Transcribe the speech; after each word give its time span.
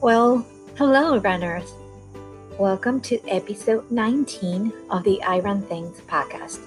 Well, 0.00 0.46
hello, 0.76 1.18
runners. 1.18 1.74
Welcome 2.56 3.00
to 3.00 3.18
episode 3.28 3.90
19 3.90 4.72
of 4.90 5.02
the 5.02 5.20
I 5.24 5.40
Run 5.40 5.60
Things 5.62 6.00
podcast, 6.02 6.60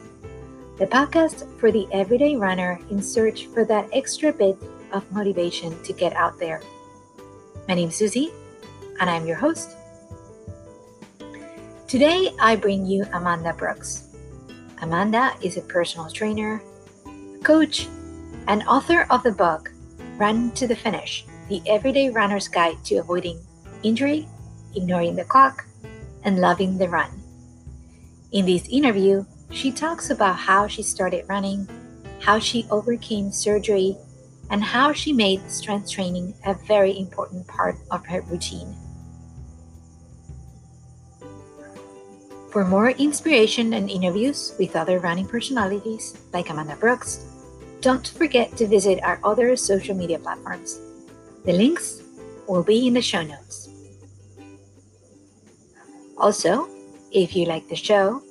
the 0.77 0.85
podcast 0.85 1.47
for 1.57 1.71
the 1.71 1.87
everyday 1.93 2.35
runner 2.35 2.77
in 2.89 3.01
search 3.01 3.45
for 3.45 3.63
that 3.63 3.87
extra 3.93 4.33
bit 4.33 4.57
of 4.91 5.09
motivation 5.13 5.81
to 5.83 5.93
get 5.93 6.11
out 6.13 6.39
there. 6.39 6.61
My 7.69 7.73
name's 7.73 7.95
Susie, 7.95 8.33
and 8.99 9.09
I'm 9.09 9.25
your 9.25 9.37
host. 9.37 9.77
Today, 11.87 12.31
I 12.37 12.57
bring 12.57 12.85
you 12.85 13.05
Amanda 13.13 13.53
Brooks. 13.53 14.09
Amanda 14.81 15.31
is 15.41 15.55
a 15.55 15.61
personal 15.61 16.09
trainer, 16.09 16.61
coach, 17.43 17.87
and 18.49 18.61
author 18.63 19.07
of 19.09 19.23
the 19.23 19.31
book 19.31 19.71
Run 20.17 20.51
to 20.51 20.67
the 20.67 20.75
Finish 20.75 21.25
The 21.51 21.61
Everyday 21.67 22.09
Runner's 22.09 22.47
Guide 22.47 22.77
to 22.85 23.03
Avoiding 23.03 23.37
Injury, 23.83 24.25
Ignoring 24.73 25.17
the 25.17 25.25
Clock, 25.25 25.65
and 26.23 26.39
Loving 26.39 26.77
the 26.77 26.87
Run. 26.87 27.11
In 28.31 28.45
this 28.45 28.69
interview, 28.69 29.25
she 29.51 29.69
talks 29.69 30.11
about 30.11 30.37
how 30.37 30.67
she 30.67 30.81
started 30.81 31.27
running, 31.27 31.67
how 32.21 32.39
she 32.39 32.65
overcame 32.71 33.33
surgery, 33.33 33.97
and 34.49 34.63
how 34.63 34.93
she 34.93 35.11
made 35.11 35.41
strength 35.51 35.91
training 35.91 36.33
a 36.45 36.53
very 36.53 36.97
important 36.97 37.45
part 37.47 37.75
of 37.91 38.05
her 38.05 38.21
routine. 38.21 38.73
For 42.49 42.63
more 42.63 42.91
inspiration 42.91 43.73
and 43.73 43.89
interviews 43.89 44.55
with 44.57 44.77
other 44.77 44.99
running 44.99 45.27
personalities 45.27 46.15
like 46.31 46.49
Amanda 46.49 46.77
Brooks, 46.77 47.25
don't 47.81 48.07
forget 48.07 48.55
to 48.55 48.67
visit 48.67 49.03
our 49.03 49.19
other 49.25 49.57
social 49.57 49.97
media 49.97 50.17
platforms. 50.17 50.79
The 51.43 51.53
links 51.53 52.03
will 52.47 52.63
be 52.63 52.87
in 52.87 52.93
the 52.93 53.01
show 53.01 53.23
notes. 53.23 53.69
Also, 56.17 56.69
if 57.11 57.35
you 57.35 57.45
like 57.45 57.67
the 57.67 57.75
show, 57.75 58.21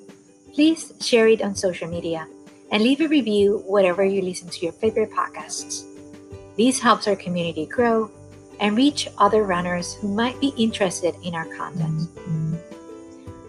please 0.55 0.93
share 1.01 1.27
it 1.27 1.43
on 1.43 1.57
social 1.57 1.89
media 1.89 2.29
and 2.71 2.83
leave 2.83 3.01
a 3.01 3.09
review 3.09 3.65
wherever 3.67 4.05
you 4.05 4.23
listen 4.23 4.49
to 4.49 4.61
your 4.61 4.73
favorite 4.73 5.11
podcasts. 5.11 5.85
This 6.57 6.79
helps 6.79 7.09
our 7.09 7.17
community 7.17 7.67
grow 7.67 8.11
and 8.61 8.77
reach 8.77 9.09
other 9.19 9.43
runners 9.43 9.95
who 9.95 10.15
might 10.15 10.39
be 10.41 10.55
interested 10.57 11.17
in 11.25 11.35
our 11.35 11.47
content. 11.57 12.09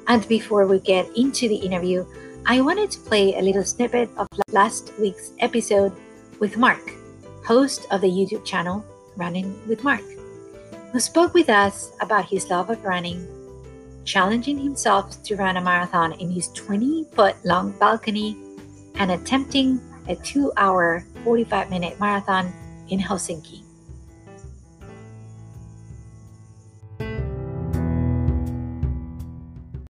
And 0.07 0.27
before 0.27 0.65
we 0.65 0.79
get 0.79 1.05
into 1.15 1.47
the 1.47 1.55
interview, 1.55 2.05
I 2.47 2.61
wanted 2.61 2.89
to 2.91 2.99
play 2.99 3.35
a 3.35 3.41
little 3.41 3.63
snippet 3.63 4.09
of 4.17 4.27
last 4.51 4.91
week's 4.99 5.31
episode 5.39 5.93
with 6.39 6.57
Mark, 6.57 6.81
host 7.45 7.85
of 7.91 8.01
the 8.01 8.09
YouTube 8.09 8.43
channel 8.43 8.83
Running 9.21 9.53
with 9.67 9.83
Mark, 9.83 10.01
who 10.91 10.99
spoke 10.99 11.35
with 11.35 11.47
us 11.47 11.91
about 12.01 12.25
his 12.25 12.49
love 12.49 12.71
of 12.71 12.83
running, 12.83 13.27
challenging 14.03 14.57
himself 14.57 15.21
to 15.21 15.35
run 15.35 15.57
a 15.57 15.61
marathon 15.61 16.13
in 16.13 16.31
his 16.31 16.47
20 16.53 17.03
foot 17.13 17.35
long 17.45 17.69
balcony, 17.77 18.35
and 18.95 19.11
attempting 19.11 19.79
a 20.09 20.15
2 20.15 20.51
hour, 20.57 21.05
45 21.23 21.69
minute 21.69 21.99
marathon 21.99 22.51
in 22.89 22.99
Helsinki. 22.99 23.61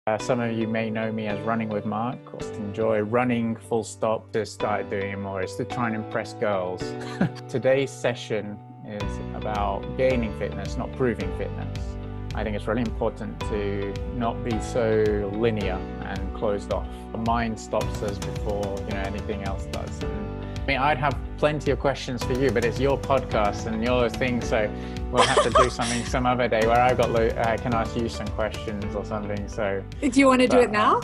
Uh, 0.08 0.18
some 0.18 0.40
of 0.40 0.58
you 0.58 0.68
may 0.68 0.90
know 0.90 1.12
me 1.12 1.28
as 1.28 1.40
Running 1.42 1.70
with 1.70 1.86
Mark. 1.86 2.18
I 2.42 2.46
enjoy 2.56 3.02
running 3.02 3.56
full 3.56 3.84
stop. 3.84 4.34
Just 4.34 4.56
started 4.56 4.90
doing 4.90 5.22
more. 5.22 5.44
It's 5.44 5.54
to 5.58 5.66
try 5.66 5.86
and 5.86 5.96
impress 5.96 6.34
girls. 6.34 6.82
Today's 7.48 7.92
session 7.92 8.58
is 8.92 9.36
about 9.36 9.98
gaining 9.98 10.38
fitness, 10.38 10.78
not 10.78 10.92
proving 10.94 11.36
fitness. 11.38 11.78
I 12.36 12.44
think 12.44 12.56
it's 12.56 12.68
really 12.68 12.82
important 12.82 13.40
to 13.42 13.94
not 14.16 14.44
be 14.44 14.60
so 14.62 15.30
linear 15.34 15.80
and 16.04 16.36
closed 16.36 16.72
off. 16.72 16.88
The 17.12 17.18
mind 17.18 17.60
stops 17.60 18.02
us 18.02 18.18
before 18.18 18.76
you 18.88 18.94
know 18.94 19.02
anything 19.02 19.44
else 19.44 19.66
does. 19.66 20.04
And 20.04 20.46
I 20.58 20.66
mean, 20.66 20.78
I'd 20.78 20.98
have 21.00 21.18
plenty 21.38 21.72
of 21.72 21.80
questions 21.80 22.24
for 22.24 22.34
you, 22.34 22.52
but 22.52 22.64
it's 22.64 22.80
your 22.80 22.98
podcast 22.98 23.66
and 23.66 23.84
your 23.84 24.10
thing, 24.10 24.42
so 24.42 24.72
we'll 25.12 25.24
have 25.24 25.44
to 25.44 25.50
do 25.50 25.70
something 25.70 26.06
some 26.06 26.26
other 26.26 26.48
day 26.48 26.66
where 26.68 26.80
I've 26.80 26.98
got 26.98 27.16
I 27.16 27.58
can 27.58 27.74
ask 27.74 27.98
you 27.98 28.08
some 28.08 28.28
questions 28.30 28.96
or 28.96 29.04
something. 29.04 29.48
So, 29.48 29.84
do 30.02 30.20
you 30.20 30.28
want 30.28 30.42
to 30.42 30.48
do 30.48 30.60
it 30.60 30.68
um, 30.68 30.72
now? 30.72 31.02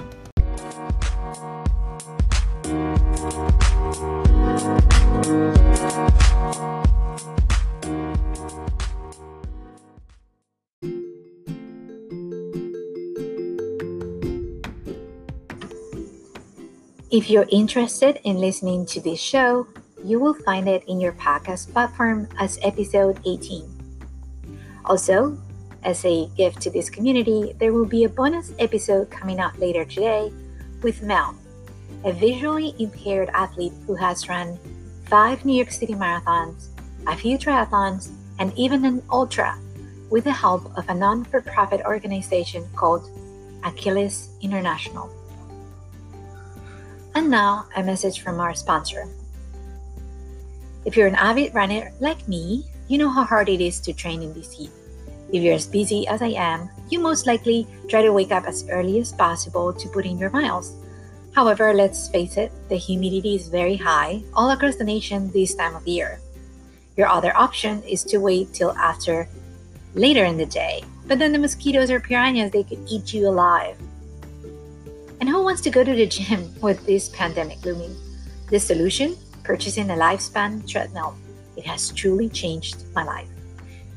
If 17.15 17.29
you're 17.29 17.47
interested 17.49 18.19
in 18.25 18.39
listening 18.39 18.85
to 18.87 18.99
this 18.99 19.21
show, 19.21 19.67
you 20.03 20.19
will 20.19 20.33
find 20.33 20.67
it 20.67 20.83
in 20.89 20.99
your 20.99 21.13
podcast 21.13 21.71
platform 21.71 22.27
as 22.37 22.59
episode 22.61 23.21
18. 23.25 23.63
Also, 24.83 25.39
as 25.83 26.03
a 26.03 26.27
gift 26.35 26.59
to 26.63 26.69
this 26.69 26.89
community, 26.89 27.55
there 27.57 27.71
will 27.71 27.85
be 27.85 28.03
a 28.03 28.09
bonus 28.09 28.51
episode 28.59 29.09
coming 29.09 29.39
out 29.39 29.57
later 29.57 29.85
today 29.85 30.29
with 30.83 31.03
Mel, 31.03 31.39
a 32.03 32.11
visually 32.11 32.75
impaired 32.79 33.29
athlete 33.29 33.71
who 33.87 33.95
has 33.95 34.27
run 34.27 34.59
five 35.05 35.45
New 35.45 35.55
York 35.55 35.71
City 35.71 35.93
marathons, 35.93 36.67
a 37.07 37.15
few 37.15 37.37
triathlons, 37.37 38.11
and 38.39 38.51
even 38.57 38.83
an 38.83 39.01
ultra 39.09 39.57
with 40.09 40.25
the 40.25 40.33
help 40.33 40.69
of 40.77 40.89
a 40.89 40.93
non 40.93 41.23
for 41.23 41.39
profit 41.39 41.79
organization 41.85 42.67
called 42.75 43.09
Achilles 43.63 44.31
International. 44.41 45.09
And 47.15 47.29
now, 47.29 47.65
a 47.77 47.81
message 47.81 48.19
from 48.19 48.41
our 48.41 48.53
sponsor. 48.53 49.07
If 50.83 50.97
you're 50.97 51.07
an 51.07 51.15
avid 51.15 51.55
runner 51.55 51.93
like 52.01 52.27
me, 52.27 52.65
you 52.89 52.97
know 52.97 53.09
how 53.09 53.23
hard 53.23 53.47
it 53.47 53.61
is 53.61 53.79
to 53.87 53.93
train 53.93 54.21
in 54.21 54.33
this 54.33 54.51
heat. 54.51 54.69
If 55.31 55.41
you're 55.41 55.55
as 55.55 55.65
busy 55.65 56.05
as 56.09 56.21
I 56.21 56.35
am, 56.35 56.69
you 56.89 56.99
most 56.99 57.25
likely 57.25 57.67
try 57.87 58.01
to 58.01 58.11
wake 58.11 58.33
up 58.33 58.43
as 58.43 58.67
early 58.69 58.99
as 58.99 59.13
possible 59.13 59.71
to 59.71 59.89
put 59.89 60.05
in 60.05 60.17
your 60.17 60.29
miles. 60.29 60.75
However, 61.33 61.73
let's 61.73 62.09
face 62.09 62.35
it, 62.35 62.51
the 62.67 62.75
humidity 62.75 63.35
is 63.35 63.47
very 63.47 63.77
high 63.77 64.21
all 64.33 64.51
across 64.51 64.75
the 64.75 64.83
nation 64.83 65.31
this 65.31 65.55
time 65.55 65.73
of 65.73 65.87
year. 65.87 66.19
Your 66.97 67.07
other 67.07 67.35
option 67.35 67.81
is 67.83 68.03
to 68.11 68.17
wait 68.17 68.53
till 68.53 68.71
after 68.71 69.29
later 69.95 70.25
in 70.25 70.35
the 70.35 70.45
day, 70.45 70.83
but 71.07 71.17
then 71.19 71.31
the 71.31 71.39
mosquitoes 71.39 71.89
or 71.89 72.01
piranhas 72.01 72.51
they 72.51 72.63
could 72.63 72.79
eat 72.89 73.13
you 73.13 73.29
alive. 73.29 73.77
And 75.19 75.29
who 75.29 75.43
wants 75.43 75.61
to 75.61 75.69
go 75.69 75.83
to 75.83 75.93
the 75.93 76.07
gym 76.07 76.53
with 76.61 76.85
this 76.85 77.09
pandemic 77.09 77.63
looming? 77.63 77.95
The 78.49 78.59
solution? 78.59 79.15
Purchasing 79.43 79.89
a 79.89 79.95
lifespan 79.95 80.67
treadmill. 80.67 81.15
It 81.55 81.65
has 81.65 81.91
truly 81.91 82.29
changed 82.29 82.83
my 82.93 83.03
life. 83.03 83.29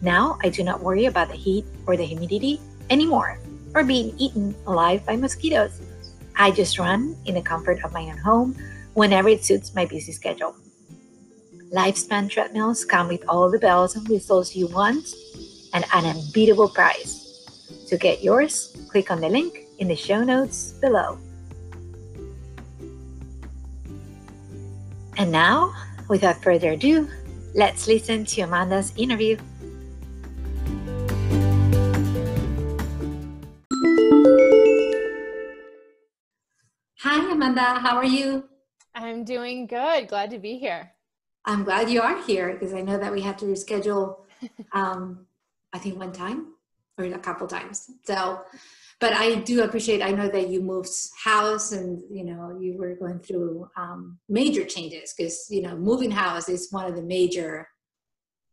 Now 0.00 0.38
I 0.42 0.48
do 0.48 0.62
not 0.62 0.82
worry 0.82 1.06
about 1.06 1.28
the 1.28 1.34
heat 1.34 1.64
or 1.86 1.96
the 1.96 2.04
humidity 2.04 2.60
anymore, 2.88 3.38
or 3.74 3.82
being 3.82 4.14
eaten 4.18 4.54
alive 4.66 5.04
by 5.04 5.16
mosquitoes. 5.16 5.80
I 6.36 6.52
just 6.52 6.78
run 6.78 7.16
in 7.26 7.34
the 7.34 7.42
comfort 7.42 7.82
of 7.82 7.92
my 7.92 8.02
own 8.02 8.18
home 8.18 8.56
whenever 8.94 9.28
it 9.28 9.44
suits 9.44 9.74
my 9.74 9.86
busy 9.86 10.12
schedule. 10.12 10.54
Lifespan 11.72 12.30
treadmills 12.30 12.84
come 12.84 13.08
with 13.08 13.24
all 13.28 13.50
the 13.50 13.58
bells 13.58 13.96
and 13.96 14.08
whistles 14.08 14.54
you 14.54 14.68
want 14.68 15.14
and 15.74 15.84
an 15.92 16.04
unbeatable 16.06 16.68
price. 16.68 17.24
To 17.88 17.98
get 17.98 18.22
yours, 18.22 18.76
click 18.88 19.10
on 19.10 19.20
the 19.20 19.28
link 19.28 19.67
in 19.78 19.88
the 19.88 19.96
show 19.96 20.22
notes 20.22 20.72
below. 20.72 21.18
And 25.16 25.32
now, 25.32 25.74
without 26.08 26.42
further 26.42 26.72
ado, 26.72 27.08
let's 27.54 27.88
listen 27.88 28.24
to 28.26 28.42
Amanda's 28.42 28.92
interview. 28.96 29.36
Hi, 37.00 37.32
Amanda. 37.32 37.80
How 37.80 37.96
are 37.96 38.04
you? 38.04 38.44
I'm 38.94 39.24
doing 39.24 39.66
good. 39.66 40.08
Glad 40.08 40.30
to 40.30 40.38
be 40.38 40.58
here. 40.58 40.92
I'm 41.44 41.64
glad 41.64 41.88
you 41.88 42.02
are 42.02 42.20
here 42.22 42.52
because 42.52 42.74
I 42.74 42.80
know 42.80 42.98
that 42.98 43.12
we 43.12 43.20
had 43.20 43.38
to 43.38 43.46
reschedule, 43.46 44.18
um, 44.72 45.26
I 45.72 45.78
think, 45.78 45.98
one 45.98 46.12
time 46.12 46.54
or 46.98 47.04
a 47.04 47.18
couple 47.18 47.46
times. 47.46 47.90
So 48.04 48.42
but 49.00 49.12
I 49.12 49.36
do 49.36 49.62
appreciate. 49.62 50.02
I 50.02 50.10
know 50.10 50.28
that 50.28 50.48
you 50.48 50.60
moved 50.60 50.90
house, 51.22 51.72
and 51.72 52.02
you 52.10 52.24
know 52.24 52.58
you 52.60 52.76
were 52.76 52.94
going 52.94 53.20
through 53.20 53.68
um, 53.76 54.18
major 54.28 54.64
changes 54.64 55.14
because 55.16 55.46
you 55.50 55.62
know 55.62 55.76
moving 55.76 56.10
house 56.10 56.48
is 56.48 56.68
one 56.70 56.86
of 56.86 56.96
the 56.96 57.02
major, 57.02 57.68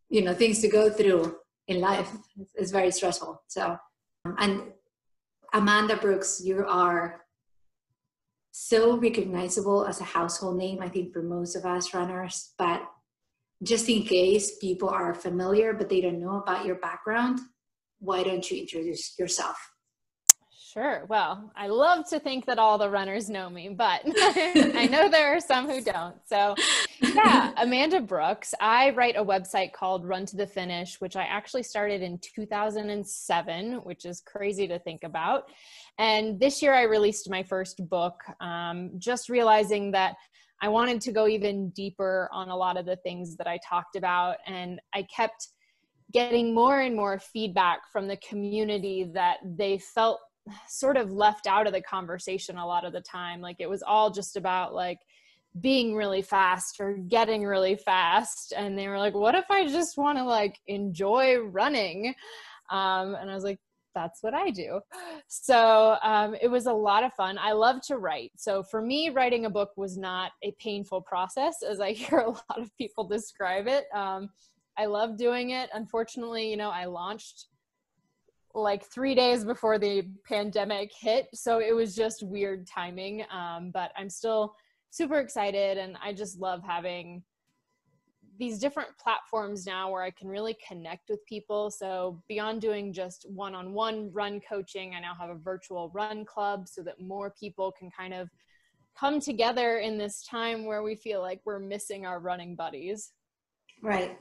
you 0.10 0.22
know, 0.22 0.34
things 0.34 0.62
to 0.62 0.68
go 0.68 0.90
through 0.90 1.36
in 1.68 1.80
life. 1.80 2.10
It's 2.56 2.72
very 2.72 2.92
stressful. 2.92 3.42
So, 3.48 3.78
and 4.38 4.62
Amanda 5.54 5.98
Brooks, 5.98 6.42
you 6.44 6.66
are 6.68 7.22
so 8.52 8.98
recognizable 8.98 9.86
as 9.86 10.00
a 10.00 10.06
household 10.06 10.58
name. 10.58 10.82
I 10.82 10.90
think 10.90 11.12
for 11.12 11.22
most 11.22 11.56
of 11.56 11.66
us 11.66 11.94
runners, 11.94 12.54
but 12.58 12.84
just 13.64 13.90
in 13.90 14.04
case 14.04 14.58
people 14.58 14.90
are 14.90 15.14
familiar 15.14 15.74
but 15.74 15.88
they 15.88 16.02
don't 16.02 16.20
know 16.20 16.42
about 16.42 16.66
your 16.66 16.76
background 16.76 17.40
why 18.00 18.24
don't 18.24 18.50
you 18.50 18.62
introduce 18.62 19.18
yourself? 19.18 19.58
Sure. 20.78 21.06
Well, 21.08 21.54
I 21.56 21.68
love 21.68 22.06
to 22.10 22.20
think 22.20 22.48
that 22.48 22.60
all 22.60 22.78
the 22.78 22.90
runners 22.90 23.30
know 23.30 23.50
me, 23.50 23.70
but 23.70 24.02
I 24.06 24.88
know 24.92 25.08
there 25.08 25.34
are 25.34 25.40
some 25.40 25.70
who 25.70 25.80
don't. 25.82 26.18
So, 26.26 26.54
yeah, 27.00 27.54
Amanda 27.56 28.02
Brooks. 28.02 28.54
I 28.60 28.90
write 28.90 29.16
a 29.16 29.24
website 29.24 29.72
called 29.72 30.06
Run 30.06 30.26
to 30.26 30.36
the 30.36 30.46
Finish, 30.46 31.00
which 31.00 31.16
I 31.16 31.24
actually 31.24 31.64
started 31.64 32.02
in 32.02 32.20
2007, 32.20 33.76
which 33.84 34.04
is 34.04 34.20
crazy 34.20 34.68
to 34.68 34.78
think 34.80 35.06
about. 35.06 35.44
And 35.98 36.42
this 36.42 36.62
year 36.62 36.74
I 36.74 36.82
released 36.82 37.30
my 37.30 37.42
first 37.42 37.88
book, 37.88 38.20
um, 38.42 38.92
just 38.98 39.30
realizing 39.30 39.92
that 39.92 40.16
I 40.62 40.68
wanted 40.68 41.00
to 41.02 41.14
go 41.14 41.26
even 41.26 41.70
deeper 41.70 42.28
on 42.34 42.50
a 42.50 42.58
lot 42.58 42.76
of 42.76 42.86
the 42.86 42.98
things 42.98 43.38
that 43.38 43.48
I 43.48 43.60
talked 43.66 43.96
about. 43.96 44.38
And 44.46 44.82
I 44.94 45.04
kept 45.04 45.48
getting 46.12 46.54
more 46.54 46.82
and 46.82 46.98
more 46.98 47.18
feedback 47.18 47.90
from 47.94 48.10
the 48.10 48.18
community 48.18 49.10
that 49.14 49.38
they 49.46 49.78
felt 49.78 50.20
sort 50.68 50.98
of 50.98 51.12
left 51.12 51.48
out 51.48 51.68
of 51.68 51.74
the 51.74 51.82
conversation 51.82 52.58
a 52.58 52.66
lot 52.66 52.86
of 52.86 52.94
the 52.94 53.02
time. 53.02 53.42
Like 53.42 53.58
it 53.60 53.70
was 53.70 53.84
all 53.84 54.12
just 54.12 54.38
about 54.38 54.74
like 54.74 55.00
being 55.60 55.96
really 55.96 56.22
fast 56.22 56.80
or 56.80 56.94
getting 56.94 57.44
really 57.44 57.76
fast. 57.76 58.54
And 58.56 58.78
they 58.78 58.88
were 58.88 59.00
like 59.00 59.14
what 59.14 59.36
if 59.36 59.46
i 59.50 59.66
just 59.66 59.98
want 59.98 60.18
to 60.18 60.24
like 60.24 60.60
enjoy 60.68 61.38
running? 61.38 62.14
Um, 62.70 63.16
and 63.16 63.30
i 63.30 63.36
was 63.36 63.44
like 63.44 63.60
that's 63.94 64.22
what 64.22 64.34
i 64.34 64.50
do. 64.50 64.82
So 65.30 65.98
um, 66.04 66.36
it 66.42 66.50
was 66.50 66.66
a 66.66 66.74
lot 66.74 67.06
of 67.06 67.14
fun. 67.14 67.38
I 67.38 67.54
love 67.54 67.80
to 67.88 67.98
write. 67.98 68.34
So 68.36 68.62
for 68.62 68.82
me 68.82 69.10
writing 69.10 69.46
a 69.46 69.50
book 69.50 69.72
was 69.78 69.98
not 69.98 70.34
a 70.44 70.52
painful 70.60 71.02
process 71.02 71.64
as 71.68 71.80
i 71.80 71.92
hear 71.94 72.20
a 72.20 72.30
lot 72.30 72.60
of 72.60 72.76
people 72.78 73.08
describe 73.08 73.68
it. 73.68 73.86
Um, 73.94 74.30
i 74.78 74.86
love 74.86 75.18
doing 75.18 75.52
it. 75.52 75.70
Unfortunately 75.74 76.50
you 76.50 76.58
know 76.58 76.70
i 76.70 76.86
launched 76.86 77.46
like 78.56 78.86
three 78.86 79.14
days 79.14 79.44
before 79.44 79.78
the 79.78 80.08
pandemic 80.28 80.92
hit. 80.98 81.28
So 81.34 81.60
it 81.60 81.76
was 81.76 81.96
just 81.96 82.24
weird 82.24 82.66
timing. 82.66 83.26
Um, 83.32 83.72
but 83.72 83.92
I'm 83.98 84.10
still 84.10 84.56
super 84.90 85.20
excited 85.20 85.78
and 85.78 85.98
I 86.02 86.14
just 86.14 86.40
love 86.40 86.62
having 86.66 87.22
these 88.38 88.60
different 88.60 88.90
platforms 88.98 89.66
now 89.66 89.92
where 89.92 90.04
I 90.04 90.12
can 90.12 90.28
really 90.28 90.58
connect 90.66 91.10
with 91.10 91.26
people. 91.26 91.70
So 91.70 92.22
beyond 92.28 92.62
doing 92.62 92.92
just 92.92 93.26
one-on-one 93.30 94.12
run 94.12 94.42
coaching, 94.42 94.94
I 94.96 95.00
now 95.00 95.14
have 95.20 95.30
a 95.30 95.36
virtual 95.36 95.92
run 95.94 96.26
club 96.26 96.68
so 96.68 96.82
that 96.84 97.00
more 97.00 97.34
people 97.38 97.74
can 97.78 97.90
kind 97.92 98.14
of 98.14 98.30
come 98.98 99.20
together 99.20 99.78
in 99.80 99.98
this 99.98 100.24
time 100.26 100.66
where 100.66 100.84
we 100.84 100.96
feel 100.96 101.22
like 101.22 101.42
we're 101.46 101.60
missing 101.60 102.06
our 102.06 102.20
running 102.20 102.56
buddies. 102.56 103.12
Right. 103.82 104.18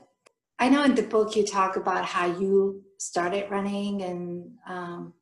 I 0.57 0.69
know 0.69 0.83
in 0.83 0.95
the 0.95 1.03
book 1.03 1.35
you 1.35 1.45
talk 1.45 1.75
about 1.75 2.05
how 2.05 2.25
you 2.25 2.83
started 2.97 3.51
running 3.51 4.01
and 4.03 4.51
um, 4.67 5.13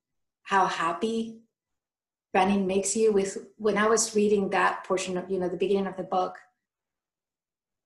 how 0.43 0.65
happy 0.65 1.39
running 2.33 2.67
makes 2.67 2.95
you. 2.95 3.11
With 3.11 3.37
when 3.57 3.77
I 3.77 3.87
was 3.87 4.15
reading 4.15 4.49
that 4.49 4.83
portion 4.83 5.17
of 5.17 5.29
you 5.29 5.39
know 5.39 5.49
the 5.49 5.57
beginning 5.57 5.87
of 5.87 5.97
the 5.97 6.03
book, 6.03 6.35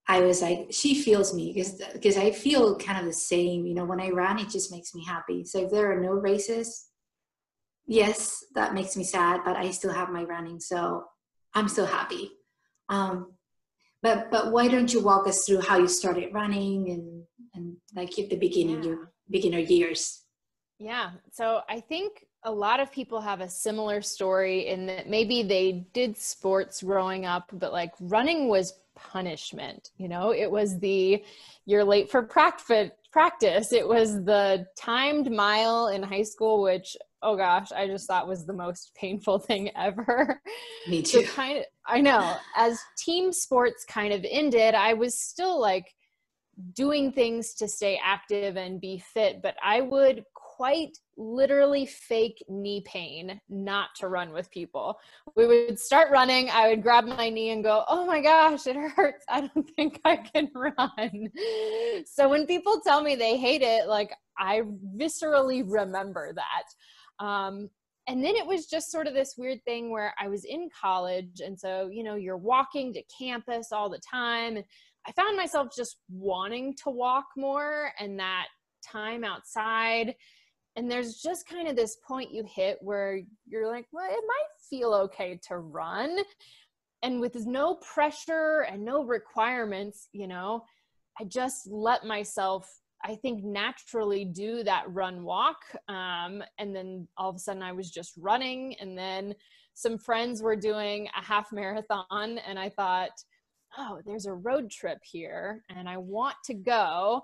I 0.07 0.21
was 0.21 0.41
like, 0.41 0.67
she 0.71 1.01
feels 1.01 1.33
me 1.33 1.53
because 1.53 1.81
because 1.93 2.17
I 2.17 2.31
feel 2.31 2.77
kind 2.77 2.99
of 2.99 3.05
the 3.05 3.13
same. 3.13 3.65
You 3.65 3.75
know, 3.75 3.85
when 3.85 4.01
I 4.01 4.09
run, 4.09 4.39
it 4.39 4.49
just 4.49 4.71
makes 4.71 4.93
me 4.93 5.05
happy. 5.05 5.45
So 5.45 5.65
if 5.65 5.71
there 5.71 5.91
are 5.91 6.01
no 6.01 6.11
races, 6.11 6.87
yes, 7.85 8.43
that 8.55 8.73
makes 8.73 8.97
me 8.97 9.03
sad, 9.03 9.41
but 9.45 9.55
I 9.55 9.71
still 9.71 9.93
have 9.93 10.09
my 10.09 10.23
running, 10.23 10.59
so 10.59 11.05
I'm 11.53 11.69
still 11.69 11.85
happy. 11.85 12.31
Um, 12.89 13.33
but 14.01 14.31
but 14.31 14.51
why 14.51 14.67
don't 14.67 14.93
you 14.93 15.01
walk 15.01 15.27
us 15.27 15.45
through 15.45 15.61
how 15.61 15.77
you 15.77 15.87
started 15.87 16.33
running 16.33 16.89
and 16.89 17.23
and 17.57 17.75
like 17.95 18.17
at 18.19 18.29
the 18.29 18.35
beginning 18.35 18.83
yeah. 18.83 18.89
your 18.89 19.11
beginner 19.29 19.59
years 19.59 20.23
yeah 20.79 21.11
so 21.31 21.61
i 21.69 21.79
think 21.79 22.25
a 22.43 22.51
lot 22.51 22.79
of 22.79 22.91
people 22.91 23.19
have 23.19 23.41
a 23.41 23.49
similar 23.49 24.01
story 24.01 24.67
in 24.67 24.85
that 24.85 25.09
maybe 25.09 25.43
they 25.43 25.85
did 25.93 26.17
sports 26.17 26.83
growing 26.83 27.25
up 27.25 27.49
but 27.53 27.73
like 27.73 27.91
running 27.99 28.47
was 28.47 28.73
punishment 28.95 29.91
you 29.97 30.07
know 30.07 30.33
it 30.33 30.49
was 30.49 30.79
the 30.79 31.23
you're 31.65 31.83
late 31.83 32.09
for 32.09 32.23
practice 32.23 33.71
it 33.71 33.87
was 33.87 34.23
the 34.23 34.65
timed 34.77 35.31
mile 35.31 35.87
in 35.87 36.01
high 36.01 36.23
school 36.23 36.61
which 36.61 36.95
oh 37.23 37.35
gosh, 37.35 37.71
I 37.71 37.87
just 37.87 38.07
thought 38.07 38.27
was 38.27 38.45
the 38.45 38.53
most 38.53 38.91
painful 38.95 39.39
thing 39.39 39.71
ever. 39.75 40.41
Me 40.87 41.01
too. 41.01 41.23
So 41.25 41.31
kind 41.33 41.59
of, 41.59 41.65
I 41.85 42.01
know. 42.01 42.35
As 42.55 42.79
team 42.97 43.31
sports 43.31 43.85
kind 43.85 44.13
of 44.13 44.25
ended, 44.29 44.75
I 44.75 44.93
was 44.93 45.17
still 45.19 45.59
like 45.59 45.93
doing 46.73 47.11
things 47.11 47.53
to 47.55 47.67
stay 47.67 47.99
active 48.03 48.57
and 48.57 48.81
be 48.81 48.99
fit, 49.13 49.41
but 49.41 49.55
I 49.63 49.81
would 49.81 50.23
quite 50.33 50.97
literally 51.17 51.85
fake 51.85 52.43
knee 52.49 52.81
pain 52.85 53.39
not 53.47 53.89
to 53.97 54.07
run 54.07 54.33
with 54.33 54.49
people. 54.49 54.99
We 55.35 55.45
would 55.45 55.79
start 55.79 56.09
running, 56.11 56.49
I 56.49 56.69
would 56.69 56.81
grab 56.81 57.05
my 57.05 57.29
knee 57.29 57.51
and 57.51 57.63
go, 57.63 57.83
"Oh 57.87 58.05
my 58.05 58.21
gosh, 58.21 58.65
it 58.65 58.75
hurts. 58.75 59.23
I 59.29 59.41
don't 59.41 59.69
think 59.75 60.01
I 60.03 60.17
can 60.17 60.49
run." 60.55 61.29
So 62.05 62.27
when 62.29 62.47
people 62.47 62.81
tell 62.81 63.03
me 63.03 63.15
they 63.15 63.37
hate 63.37 63.61
it, 63.61 63.87
like 63.87 64.15
I 64.37 64.61
viscerally 64.95 65.63
remember 65.65 66.33
that. 66.33 67.23
Um, 67.23 67.69
and 68.07 68.23
then 68.23 68.35
it 68.35 68.47
was 68.47 68.67
just 68.67 68.89
sort 68.89 69.05
of 69.05 69.13
this 69.13 69.35
weird 69.37 69.63
thing 69.65 69.91
where 69.91 70.13
I 70.17 70.29
was 70.29 70.45
in 70.45 70.69
college. 70.69 71.41
And 71.43 71.59
so, 71.59 71.89
you 71.91 72.03
know, 72.03 72.15
you're 72.15 72.37
walking 72.37 72.93
to 72.93 73.03
campus 73.19 73.73
all 73.73 73.89
the 73.89 73.99
time. 73.99 74.63
I 75.07 75.11
found 75.13 75.37
myself 75.37 75.69
just 75.75 75.97
wanting 76.09 76.75
to 76.83 76.89
walk 76.89 77.25
more 77.37 77.91
and 77.99 78.19
that 78.19 78.47
time 78.83 79.23
outside. 79.23 80.13
And 80.75 80.91
there's 80.91 81.21
just 81.21 81.47
kind 81.47 81.67
of 81.67 81.75
this 81.75 81.97
point 82.07 82.33
you 82.33 82.43
hit 82.47 82.77
where 82.81 83.21
you're 83.47 83.67
like, 83.67 83.85
well, 83.91 84.05
it 84.05 84.23
might 84.27 84.69
feel 84.69 84.93
okay 84.93 85.39
to 85.47 85.57
run. 85.57 86.19
And 87.03 87.19
with 87.21 87.35
no 87.45 87.75
pressure 87.75 88.65
and 88.69 88.83
no 88.83 89.03
requirements, 89.03 90.09
you 90.11 90.27
know, 90.27 90.63
I 91.19 91.23
just 91.23 91.67
let 91.67 92.05
myself 92.05 92.69
I 93.03 93.15
think 93.15 93.43
naturally 93.43 94.25
do 94.25 94.63
that 94.63 94.83
run 94.87 95.23
walk. 95.23 95.57
Um, 95.87 96.43
and 96.57 96.75
then 96.75 97.07
all 97.17 97.29
of 97.29 97.35
a 97.35 97.39
sudden 97.39 97.61
I 97.61 97.71
was 97.71 97.91
just 97.91 98.13
running. 98.17 98.75
And 98.79 98.97
then 98.97 99.35
some 99.73 99.97
friends 99.97 100.41
were 100.41 100.55
doing 100.55 101.07
a 101.15 101.23
half 101.23 101.51
marathon. 101.51 102.39
And 102.39 102.57
I 102.57 102.69
thought, 102.69 103.11
oh, 103.77 103.99
there's 104.05 104.25
a 104.25 104.33
road 104.33 104.69
trip 104.69 104.99
here 105.03 105.63
and 105.69 105.87
I 105.87 105.97
want 105.97 106.35
to 106.45 106.53
go. 106.53 107.21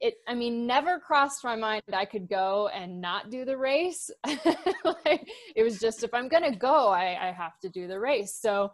It, 0.00 0.14
I 0.26 0.34
mean, 0.34 0.66
never 0.66 0.98
crossed 0.98 1.44
my 1.44 1.54
mind 1.54 1.82
I 1.92 2.04
could 2.04 2.28
go 2.28 2.68
and 2.74 3.00
not 3.00 3.30
do 3.30 3.44
the 3.44 3.56
race. 3.56 4.10
like, 4.26 5.28
it 5.54 5.62
was 5.62 5.78
just, 5.78 6.02
if 6.02 6.12
I'm 6.12 6.28
going 6.28 6.50
to 6.50 6.58
go, 6.58 6.88
I, 6.88 7.28
I 7.28 7.32
have 7.32 7.58
to 7.60 7.68
do 7.68 7.86
the 7.86 8.00
race. 8.00 8.34
So 8.34 8.72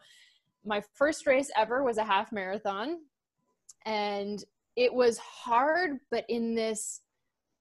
my 0.64 0.82
first 0.94 1.26
race 1.26 1.50
ever 1.56 1.82
was 1.82 1.98
a 1.98 2.04
half 2.04 2.32
marathon. 2.32 2.98
And 3.84 4.42
it 4.76 4.92
was 4.92 5.18
hard, 5.18 5.98
but 6.10 6.24
in 6.28 6.54
this, 6.54 7.02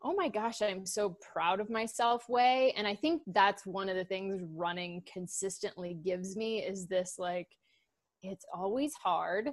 oh 0.02 0.14
my 0.14 0.30
gosh, 0.30 0.62
I'm 0.62 0.86
so 0.86 1.18
proud 1.34 1.60
of 1.60 1.70
myself 1.70 2.30
way. 2.30 2.74
And 2.78 2.88
I 2.88 2.96
think 2.96 3.22
that's 3.28 3.66
one 3.66 3.90
of 3.90 3.98
the 3.98 4.06
things 4.06 4.42
running 4.56 5.04
consistently 5.12 5.98
gives 6.06 6.38
me 6.38 6.60
is 6.60 6.86
this 6.86 7.16
like, 7.18 7.48
it's 8.32 8.46
always 8.54 8.94
hard. 8.94 9.50